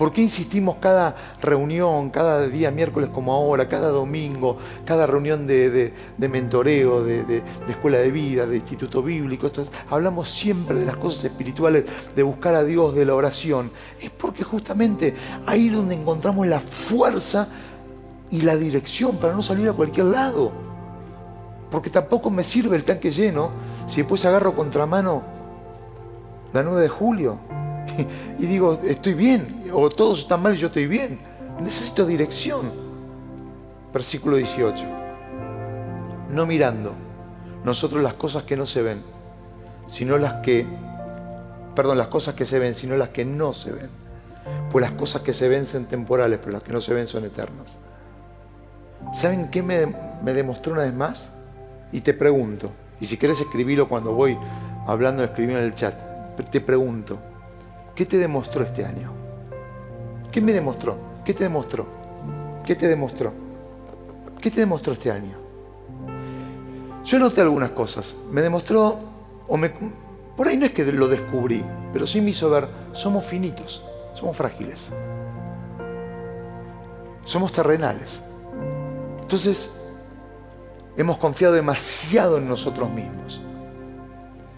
¿Por 0.00 0.14
qué 0.14 0.22
insistimos 0.22 0.76
cada 0.76 1.14
reunión, 1.42 2.08
cada 2.08 2.46
día 2.46 2.70
miércoles 2.70 3.10
como 3.10 3.34
ahora, 3.34 3.68
cada 3.68 3.90
domingo, 3.90 4.56
cada 4.86 5.06
reunión 5.06 5.46
de, 5.46 5.92
mentoreo, 6.16 7.04
de, 7.04 7.42
escuela 7.68 7.98
de 7.98 8.10
vida, 8.10 8.46
de 8.46 8.56
instituto 8.56 9.02
bíblico? 9.02 9.50
hablamos 9.90 10.30
siempre 10.30 10.78
de 10.78 10.86
las 10.86 10.96
cosas 10.96 11.24
espirituales, 11.24 11.84
de 12.16 12.22
buscar 12.22 12.54
a 12.54 12.64
Dios, 12.64 12.94
de 12.94 13.04
la 13.04 13.14
oración. 13.14 13.70
Es 14.00 14.08
porque 14.10 14.42
justamente 14.42 15.14
ahí 15.46 15.68
es 15.68 15.74
donde 15.74 15.96
encontramos 15.96 16.46
la 16.46 16.60
fuerza 16.60 17.46
y 18.30 18.40
la 18.40 18.56
dirección 18.56 19.18
para 19.18 19.34
no 19.34 19.42
salir 19.42 19.68
a 19.68 19.74
cualquier 19.74 20.06
lado. 20.06 20.69
Porque 21.70 21.90
tampoco 21.90 22.30
me 22.30 22.42
sirve 22.42 22.76
el 22.76 22.84
tanque 22.84 23.10
lleno 23.10 23.50
si 23.86 23.98
después 23.98 24.24
agarro 24.26 24.54
contramano 24.54 25.22
la 26.52 26.62
9 26.62 26.82
de 26.82 26.88
julio 26.88 27.38
y 28.38 28.46
digo, 28.46 28.80
estoy 28.84 29.14
bien, 29.14 29.70
o 29.72 29.88
todos 29.88 30.20
están 30.20 30.42
mal 30.42 30.54
y 30.54 30.56
yo 30.56 30.68
estoy 30.68 30.86
bien. 30.86 31.20
Necesito 31.60 32.06
dirección. 32.06 32.70
Versículo 33.92 34.36
18. 34.36 34.84
No 36.30 36.46
mirando 36.46 36.92
nosotros 37.64 38.02
las 38.02 38.14
cosas 38.14 38.44
que 38.44 38.56
no 38.56 38.66
se 38.66 38.82
ven, 38.82 39.02
sino 39.86 40.16
las 40.16 40.34
que, 40.34 40.66
perdón, 41.74 41.98
las 41.98 42.06
cosas 42.08 42.34
que 42.34 42.46
se 42.46 42.58
ven, 42.58 42.74
sino 42.74 42.96
las 42.96 43.10
que 43.10 43.24
no 43.24 43.52
se 43.52 43.72
ven. 43.72 43.90
Pues 44.70 44.82
las 44.82 44.92
cosas 44.92 45.22
que 45.22 45.34
se 45.34 45.48
ven 45.48 45.66
son 45.66 45.84
temporales, 45.84 46.38
pero 46.38 46.52
las 46.52 46.62
que 46.62 46.72
no 46.72 46.80
se 46.80 46.94
ven 46.94 47.06
son 47.06 47.24
eternas. 47.24 47.76
¿Saben 49.12 49.50
qué 49.50 49.62
me, 49.62 49.86
me 50.22 50.32
demostró 50.32 50.72
una 50.72 50.82
vez 50.82 50.94
más? 50.94 51.28
Y 51.92 52.00
te 52.00 52.14
pregunto, 52.14 52.70
y 53.00 53.06
si 53.06 53.16
quieres 53.16 53.40
escribirlo 53.40 53.88
cuando 53.88 54.12
voy 54.12 54.38
hablando, 54.86 55.24
escribirlo 55.24 55.58
en 55.58 55.64
el 55.66 55.74
chat, 55.74 55.94
te 56.50 56.60
pregunto, 56.60 57.18
¿Qué 58.00 58.06
te 58.06 58.16
demostró 58.16 58.64
este 58.64 58.82
año? 58.82 59.12
¿Qué 60.32 60.40
me 60.40 60.54
demostró? 60.54 60.96
¿Qué 61.22 61.34
te 61.34 61.44
demostró? 61.44 61.86
¿Qué 62.64 62.74
te 62.74 62.88
demostró? 62.88 63.30
¿Qué 64.40 64.50
te 64.50 64.60
demostró 64.60 64.94
este 64.94 65.10
año? 65.10 65.36
Yo 67.04 67.18
noté 67.18 67.42
algunas 67.42 67.72
cosas. 67.72 68.14
Me 68.30 68.40
demostró, 68.40 68.98
o 69.46 69.56
me, 69.58 69.70
por 70.34 70.48
ahí 70.48 70.56
no 70.56 70.64
es 70.64 70.72
que 70.72 70.90
lo 70.90 71.08
descubrí, 71.08 71.62
pero 71.92 72.06
sí 72.06 72.22
me 72.22 72.30
hizo 72.30 72.48
ver, 72.48 72.68
somos 72.92 73.26
finitos, 73.26 73.84
somos 74.14 74.34
frágiles, 74.34 74.88
somos 77.26 77.52
terrenales. 77.52 78.22
Entonces, 79.20 79.68
hemos 81.00 81.16
confiado 81.16 81.54
demasiado 81.54 82.36
en 82.36 82.46
nosotros 82.46 82.90
mismos. 82.90 83.40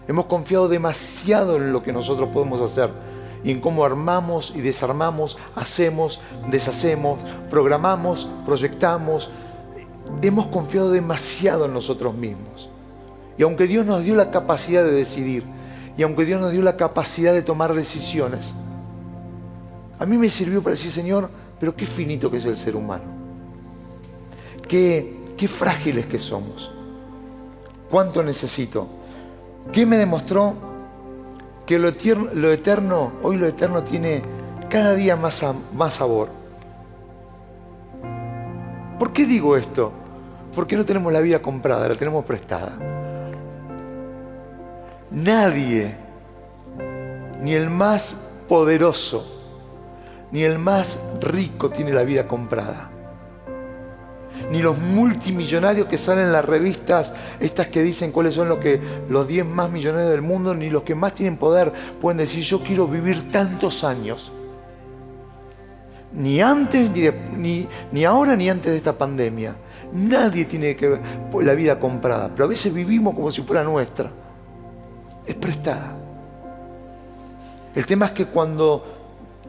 Hemos 0.09 0.25
confiado 0.25 0.67
demasiado 0.67 1.55
en 1.55 1.71
lo 1.71 1.81
que 1.83 1.93
nosotros 1.93 2.27
podemos 2.33 2.59
hacer 2.59 2.89
y 3.45 3.51
en 3.51 3.61
cómo 3.61 3.85
armamos 3.85 4.51
y 4.53 4.59
desarmamos, 4.59 5.37
hacemos, 5.55 6.19
deshacemos, 6.51 7.19
programamos, 7.49 8.27
proyectamos. 8.45 9.29
Hemos 10.21 10.47
confiado 10.47 10.91
demasiado 10.91 11.63
en 11.63 11.73
nosotros 11.73 12.13
mismos. 12.13 12.69
Y 13.37 13.43
aunque 13.43 13.65
Dios 13.65 13.85
nos 13.85 14.03
dio 14.03 14.15
la 14.15 14.29
capacidad 14.29 14.83
de 14.83 14.91
decidir, 14.91 15.45
y 15.95 16.03
aunque 16.03 16.25
Dios 16.25 16.41
nos 16.41 16.51
dio 16.51 16.61
la 16.61 16.75
capacidad 16.75 17.33
de 17.33 17.41
tomar 17.41 17.73
decisiones, 17.73 18.53
a 19.97 20.05
mí 20.05 20.17
me 20.17 20.29
sirvió 20.29 20.61
para 20.61 20.75
decir, 20.75 20.91
Señor, 20.91 21.29
pero 21.57 21.73
qué 21.73 21.85
finito 21.85 22.29
que 22.29 22.37
es 22.37 22.45
el 22.45 22.57
ser 22.57 22.75
humano. 22.75 23.05
Qué, 24.67 25.22
qué 25.43 25.47
frágiles 25.49 26.05
que 26.05 26.21
somos. 26.21 26.71
¿Cuánto 27.91 28.23
necesito? 28.23 28.87
¿Qué 29.73 29.85
me 29.85 29.97
demostró 29.97 30.55
que 31.65 31.77
lo 31.77 31.89
eterno, 31.89 33.11
hoy 33.23 33.35
lo 33.35 33.45
eterno 33.45 33.83
tiene 33.83 34.21
cada 34.69 34.95
día 34.95 35.17
más, 35.17 35.43
más 35.73 35.95
sabor. 35.95 36.29
¿Por 38.97 39.11
qué 39.11 39.25
digo 39.25 39.57
esto? 39.57 39.91
Porque 40.55 40.77
no 40.77 40.85
tenemos 40.85 41.11
la 41.11 41.19
vida 41.19 41.41
comprada, 41.41 41.89
la 41.89 41.95
tenemos 41.95 42.23
prestada. 42.23 42.77
Nadie, 45.11 45.93
ni 47.41 47.53
el 47.53 47.69
más 47.69 48.15
poderoso, 48.47 49.27
ni 50.31 50.45
el 50.45 50.57
más 50.57 50.97
rico 51.19 51.69
tiene 51.69 51.91
la 51.91 52.03
vida 52.03 52.29
comprada 52.29 52.92
ni 54.49 54.61
los 54.61 54.77
multimillonarios 54.77 55.87
que 55.87 55.97
salen 55.97 56.25
en 56.25 56.31
las 56.31 56.45
revistas, 56.45 57.13
estas 57.39 57.67
que 57.67 57.81
dicen 57.81 58.11
cuáles 58.11 58.33
son 58.35 58.49
los, 58.49 58.59
que, 58.59 58.81
los 59.09 59.27
10 59.27 59.45
más 59.45 59.71
millonarios 59.71 60.11
del 60.11 60.21
mundo, 60.21 60.53
ni 60.53 60.69
los 60.69 60.83
que 60.83 60.95
más 60.95 61.13
tienen 61.13 61.37
poder 61.37 61.71
pueden 62.01 62.17
decir 62.17 62.43
yo 62.43 62.61
quiero 62.61 62.87
vivir 62.87 63.31
tantos 63.31 63.83
años. 63.83 64.31
Ni 66.13 66.41
antes, 66.41 66.91
ni, 67.35 67.67
ni, 67.91 68.05
ahora, 68.05 68.35
ni 68.35 68.49
antes 68.49 68.71
de 68.71 68.77
esta 68.77 68.95
pandemia. 68.95 69.55
Nadie 69.93 70.45
tiene 70.45 70.75
que 70.75 70.99
la 71.41 71.53
vida 71.53 71.79
comprada, 71.79 72.29
pero 72.29 72.45
a 72.45 72.47
veces 72.47 72.73
vivimos 72.73 73.15
como 73.15 73.31
si 73.31 73.41
fuera 73.41 73.63
nuestra. 73.63 74.11
Es 75.25 75.35
prestada. 75.35 75.95
El 77.73 77.85
tema 77.85 78.07
es 78.07 78.11
que 78.11 78.25
cuando 78.27 78.83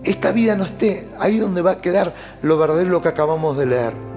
esta 0.03 0.33
vida 0.33 0.57
no 0.57 0.65
esté, 0.65 1.11
ahí 1.19 1.39
donde 1.39 1.61
va 1.61 1.73
a 1.73 1.79
quedar 1.79 2.15
lo 2.43 2.57
verdadero 2.57 2.91
lo 2.91 3.03
que 3.03 3.09
acabamos 3.09 3.57
de 3.59 3.67
leer 3.67 4.14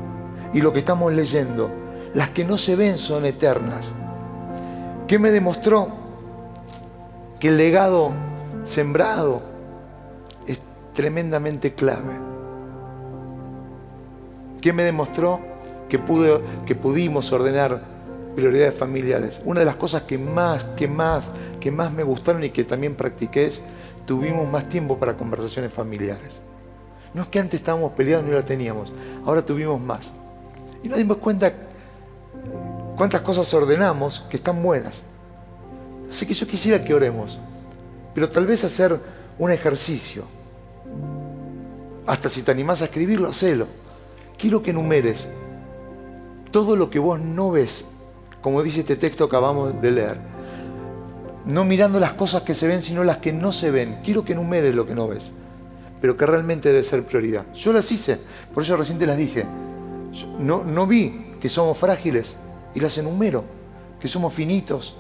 y 0.54 0.62
lo 0.62 0.74
que 0.74 0.80
estamos 0.80 1.14
leyendo. 1.14 1.70
Las 2.14 2.30
que 2.30 2.46
no 2.46 2.58
se 2.58 2.76
ven 2.76 2.98
son 2.98 3.26
eternas. 3.26 3.92
¿Qué 5.08 5.20
me 5.20 5.32
demostró? 5.32 5.90
Que 7.40 7.50
el 7.50 7.58
legado 7.58 8.12
sembrado 8.64 9.42
es 10.48 10.60
tremendamente 10.94 11.74
clave. 11.74 12.14
¿Qué 14.62 14.74
me 14.74 14.84
demostró? 14.84 15.40
Que, 15.90 16.00
pude, 16.00 16.42
que 16.66 16.76
pudimos 16.76 17.32
ordenar 17.32 17.82
prioridades 18.36 18.76
familiares. 18.76 19.42
Una 19.46 19.62
de 19.62 19.66
las 19.66 19.76
cosas 19.76 20.04
que 20.04 20.18
más, 20.18 20.64
que 20.64 20.88
más, 20.88 21.30
que 21.60 21.72
más 21.72 21.92
me 21.94 22.04
gustaron 22.04 22.44
y 22.44 22.50
que 22.50 22.64
también 22.64 22.96
practiqué 22.96 23.46
es, 23.46 23.62
tuvimos 24.06 24.50
más 24.50 24.68
tiempo 24.70 24.98
para 24.98 25.16
conversaciones 25.16 25.74
familiares. 25.74 26.42
No 27.14 27.24
es 27.24 27.30
que 27.30 27.40
antes 27.40 27.60
estábamos 27.60 27.94
peleados 27.94 28.26
y 28.26 28.30
no 28.30 28.36
la 28.36 28.46
teníamos, 28.46 28.94
ahora 29.26 29.44
tuvimos 29.44 29.82
más. 29.82 30.12
Y 30.84 30.90
nos 30.90 30.98
dimos 30.98 31.18
cuenta 31.18 31.54
cuántas 32.96 33.22
cosas 33.22 33.54
ordenamos 33.54 34.22
que 34.30 34.38
están 34.38 34.62
buenas. 34.62 35.02
Así 36.10 36.26
que 36.26 36.34
yo 36.34 36.48
quisiera 36.48 36.84
que 36.84 36.94
oremos, 36.94 37.38
pero 38.14 38.30
tal 38.30 38.46
vez 38.46 38.64
hacer 38.64 39.00
un 39.38 39.52
ejercicio. 39.52 40.24
Hasta 42.06 42.30
si 42.30 42.42
te 42.42 42.52
animás 42.52 42.82
a 42.82 42.86
escribirlo, 42.86 43.30
hacelo. 43.30 43.68
Quiero 44.38 44.62
que 44.64 44.72
enumeres 44.72 45.28
todo 46.52 46.76
lo 46.76 46.90
que 46.90 47.00
vos 47.00 47.20
no 47.20 47.52
ves, 47.52 47.84
como 48.42 48.64
dice 48.64 48.80
este 48.80 48.96
texto 48.96 49.28
que 49.28 49.36
acabamos 49.36 49.82
de 49.82 49.92
leer. 49.92 50.18
No 51.46 51.66
mirando 51.66 52.00
las 52.00 52.14
cosas 52.14 52.44
que 52.44 52.56
se 52.56 52.68
ven, 52.68 52.82
sino 52.82 53.04
las 53.04 53.18
que 53.18 53.34
no 53.34 53.52
se 53.52 53.72
ven. 53.72 54.00
Quiero 54.04 54.24
que 54.24 54.34
enumeres 54.34 54.74
lo 54.74 54.86
que 54.88 54.96
no 54.96 55.08
ves, 55.08 55.32
pero 56.02 56.18
que 56.18 56.26
realmente 56.26 56.70
debe 56.70 56.84
ser 56.84 57.04
prioridad. 57.04 57.46
Yo 57.54 57.74
las 57.74 57.92
hice, 57.92 58.20
por 58.54 58.64
eso 58.64 58.78
recién 58.78 59.06
las 59.06 59.18
dije. 59.18 59.46
No, 60.40 60.64
no 60.64 60.88
vi 60.88 61.36
que 61.40 61.50
somos 61.50 61.78
frágiles 61.78 62.34
y 62.74 62.80
las 62.80 62.98
enumero, 62.98 63.44
que 64.00 64.08
somos 64.08 64.34
finitos, 64.34 64.96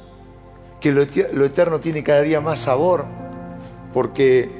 que 0.79 0.91
lo, 0.91 1.01
eterno 1.01 1.79
tiene 1.79 2.03
cada 2.03 2.21
día 2.21 2.41
más 2.41 2.59
sabor, 2.59 3.05
porque 3.93 4.51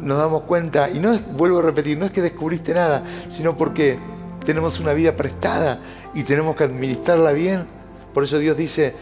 nos 0.00 0.18
damos 0.18 0.42
cuenta, 0.42 0.90
y 0.90 0.98
no 0.98 1.12
es, 1.12 1.20
vuelvo 1.32 1.58
a 1.58 1.62
repetir, 1.62 1.98
no 1.98 2.06
es 2.06 2.12
que 2.12 2.22
descubriste 2.22 2.74
nada, 2.74 3.04
sino 3.28 3.56
porque 3.56 3.98
tenemos 4.44 4.78
una 4.80 4.92
vida 4.92 5.16
prestada 5.16 5.80
y 6.14 6.22
tenemos 6.22 6.56
que 6.56 6.64
administrarla 6.64 7.32
bien. 7.32 7.66
Por 8.14 8.24
eso 8.24 8.38
Dios 8.38 8.56
dice, 8.56 8.94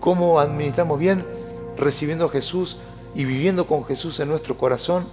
¿cómo 0.00 0.40
administramos 0.40 0.98
bien? 0.98 1.24
Recibiendo 1.76 2.26
a 2.26 2.30
Jesús 2.30 2.78
y 3.14 3.24
viviendo 3.24 3.66
con 3.66 3.84
Jesús 3.84 4.20
en 4.20 4.28
nuestro 4.28 4.56
corazón, 4.56 5.06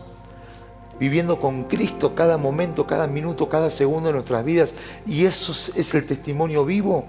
viviendo 0.99 1.39
con 1.39 1.63
Cristo 1.63 2.15
cada 2.15 2.37
momento, 2.37 2.87
cada 2.87 3.07
minuto, 3.07 3.49
cada 3.49 3.69
segundo 3.71 4.07
de 4.07 4.13
nuestras 4.13 4.43
vidas. 4.45 4.73
Y 5.05 5.25
eso 5.25 5.51
es 5.51 5.93
el 5.93 6.05
testimonio 6.05 6.65
vivo 6.65 7.05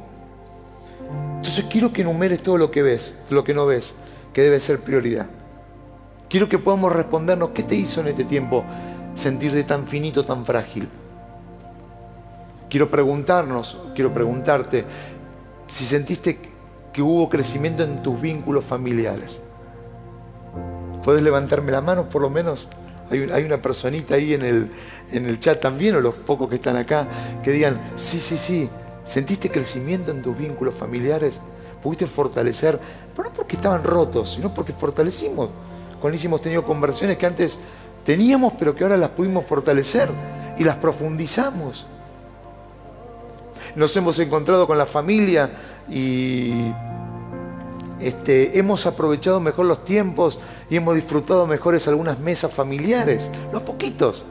entonces 1.45 1.67
quiero 1.71 1.93
que 1.93 2.01
enumeres 2.01 2.43
todo 2.43 2.57
lo 2.57 2.71
que 2.71 2.83
ves, 2.83 3.15
lo 3.29 3.45
que 3.45 3.53
no 3.53 3.67
ves, 3.67 3.93
que 4.33 4.41
debe 4.41 4.61
ser 4.61 4.81
prioridad. 4.81 5.27
Quiero 6.29 6.49
que 6.49 6.59
podamos 6.59 6.91
respondernos 6.93 7.51
qué 7.51 7.63
te 7.63 7.75
hizo 7.75 8.01
en 8.01 8.09
este 8.09 8.25
tiempo 8.25 8.65
sentirte 9.15 9.63
tan 9.65 9.87
finito, 9.87 10.25
tan 10.25 10.47
frágil. 10.47 10.89
Quiero 12.71 12.91
preguntarnos, 12.91 13.79
quiero 13.95 14.13
preguntarte 14.15 14.87
si 15.69 15.85
sentiste 15.85 16.39
que 16.93 17.03
hubo 17.03 17.29
crecimiento 17.29 17.85
en 17.85 18.03
tus 18.03 18.19
vínculos 18.21 18.65
familiares. 18.65 19.43
¿Puedes 21.05 21.23
levantarme 21.23 21.73
la 21.73 21.83
mano 21.83 22.09
por 22.09 22.23
lo 22.23 22.31
menos? 22.31 22.69
Hay, 23.11 23.45
una 23.45 23.61
personita 23.61 24.15
ahí 24.15 24.35
en 24.35 24.43
el, 24.43 24.71
en 25.13 25.27
el 25.27 25.39
chat 25.39 25.61
también, 25.61 25.95
o 25.97 26.01
los 26.01 26.15
pocos 26.15 26.49
que 26.49 26.57
están 26.57 26.77
acá, 26.77 27.07
que 27.43 27.53
digan, 27.53 27.81
sí, 27.97 28.19
sí, 28.19 28.39
sí, 28.39 28.69
¿Sentiste 29.05 29.51
crecimiento 29.51 30.11
en 30.11 30.23
tus 30.23 30.37
vínculos 30.37 30.75
familiares? 30.75 31.35
¿Pudiste 31.83 32.07
fortalecer? 32.07 32.81
Pero 33.15 33.29
no 33.29 33.35
porque 33.35 33.57
estaban 33.57 33.85
rotos, 33.85 34.33
sino 34.33 34.53
porque 34.53 34.73
fortalecimos. 34.73 35.51
Con 36.01 36.15
hemos 36.15 36.41
tenido 36.41 36.65
conversiones 36.65 37.17
que 37.17 37.27
antes 37.27 37.59
teníamos, 38.05 38.55
pero 38.59 38.75
que 38.75 38.85
ahora 38.85 38.97
las 38.97 39.11
pudimos 39.11 39.45
fortalecer 39.45 40.09
y 40.59 40.65
las 40.65 40.77
profundizamos. 40.77 41.87
Nos 43.77 43.95
hemos 43.97 44.19
encontrado 44.19 44.67
con 44.67 44.79
la 44.79 44.87
familia 44.87 45.51
y 45.89 46.73
este, 48.07 48.59
hemos 48.59 48.87
aprovechado 48.87 49.41
mejor 49.41 49.67
los 49.67 49.85
tiempos 49.85 50.39
y 50.69 50.77
hemos 50.77 50.95
disfrutado 50.95 51.47
mejores 51.47 51.89
algunas 51.89 52.19
mesas 52.19 52.53
familiares, 52.53 53.31
los 53.53 53.63
poquitos 53.63 54.25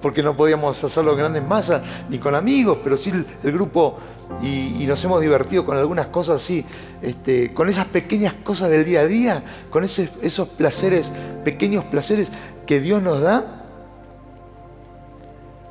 porque 0.00 0.22
no 0.22 0.36
podíamos 0.36 0.82
hacerlo 0.82 1.12
en 1.12 1.18
grandes 1.18 1.44
masas 1.44 1.82
ni 2.08 2.18
con 2.18 2.34
amigos, 2.34 2.78
pero 2.82 2.96
sí 2.96 3.10
el, 3.10 3.52
grupo 3.52 3.96
y, 4.42 4.84
nos 4.86 5.02
hemos 5.04 5.20
divertido 5.20 5.64
con 5.66 5.76
algunas 5.76 6.06
cosas 6.08 6.42
así, 6.42 6.64
este, 7.02 7.52
con 7.52 7.68
esas 7.68 7.86
pequeñas 7.86 8.34
cosas 8.44 8.70
del 8.70 8.84
día 8.84 9.00
a 9.00 9.06
día, 9.06 9.42
con 9.70 9.84
esos 9.84 10.48
placeres, 10.48 11.10
pequeños 11.44 11.84
placeres 11.84 12.30
que 12.66 12.80
Dios 12.80 13.02
nos 13.02 13.20
da. 13.20 13.64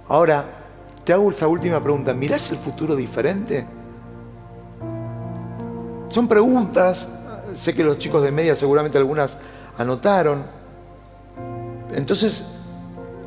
Ahora, 0.10 0.46
te 1.04 1.14
hago 1.14 1.30
esta 1.30 1.48
última 1.48 1.82
pregunta, 1.82 2.14
¿mirás 2.14 2.50
el 2.52 2.58
futuro 2.58 2.96
diferente? 2.96 3.77
Son 6.10 6.28
preguntas, 6.28 7.08
sé 7.58 7.74
que 7.74 7.84
los 7.84 8.00
chicos 8.00 8.24
de 8.24 8.32
media 8.32 8.56
seguramente 8.56 8.98
algunas 8.98 9.38
anotaron. 9.78 10.44
Entonces, 11.94 12.46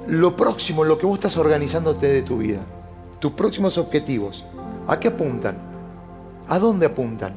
lo 0.06 0.36
próximo, 0.36 0.84
lo 0.84 0.98
que 0.98 1.06
vos 1.06 1.18
estás 1.18 1.36
organizándote 1.36 2.08
de 2.08 2.22
tu 2.22 2.38
vida, 2.38 2.60
tus 3.18 3.32
próximos 3.32 3.78
objetivos, 3.78 4.44
¿a 4.88 4.98
qué 4.98 5.08
apuntan? 5.08 5.56
¿A 6.48 6.58
dónde 6.58 6.86
apuntan? 6.86 7.34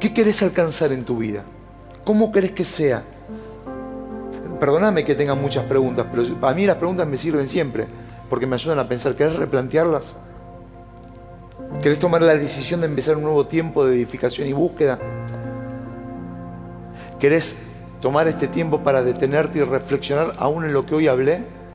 ¿Qué 0.00 0.12
querés 0.12 0.42
alcanzar 0.42 0.92
en 0.92 1.04
tu 1.04 1.18
vida? 1.18 1.44
¿Cómo 2.04 2.32
querés 2.32 2.50
que 2.50 2.64
sea? 2.64 3.02
Perdóname 4.58 5.04
que 5.04 5.14
tenga 5.14 5.34
muchas 5.34 5.64
preguntas, 5.64 6.06
pero 6.10 6.24
a 6.46 6.54
mí 6.54 6.66
las 6.66 6.76
preguntas 6.76 7.06
me 7.06 7.16
sirven 7.18 7.46
siempre, 7.46 7.86
porque 8.28 8.46
me 8.46 8.54
ayudan 8.54 8.78
a 8.78 8.88
pensar. 8.88 9.14
¿Querés 9.14 9.36
replantearlas? 9.36 10.16
¿Querés 11.82 11.98
tomar 11.98 12.22
la 12.22 12.34
decisión 12.34 12.80
de 12.80 12.86
empezar 12.86 13.16
un 13.16 13.24
nuevo 13.24 13.46
tiempo 13.46 13.84
de 13.84 13.96
edificación 13.96 14.48
y 14.48 14.52
búsqueda? 14.52 14.98
¿Querés 17.18 17.56
tomar 18.00 18.28
este 18.28 18.48
tiempo 18.48 18.82
para 18.82 19.02
detenerte 19.02 19.58
y 19.58 19.62
reflexionar 19.62 20.32
aún 20.38 20.64
en 20.64 20.72
lo 20.72 20.86
que 20.86 20.94
hoy 20.94 21.08
hablé? 21.08 21.44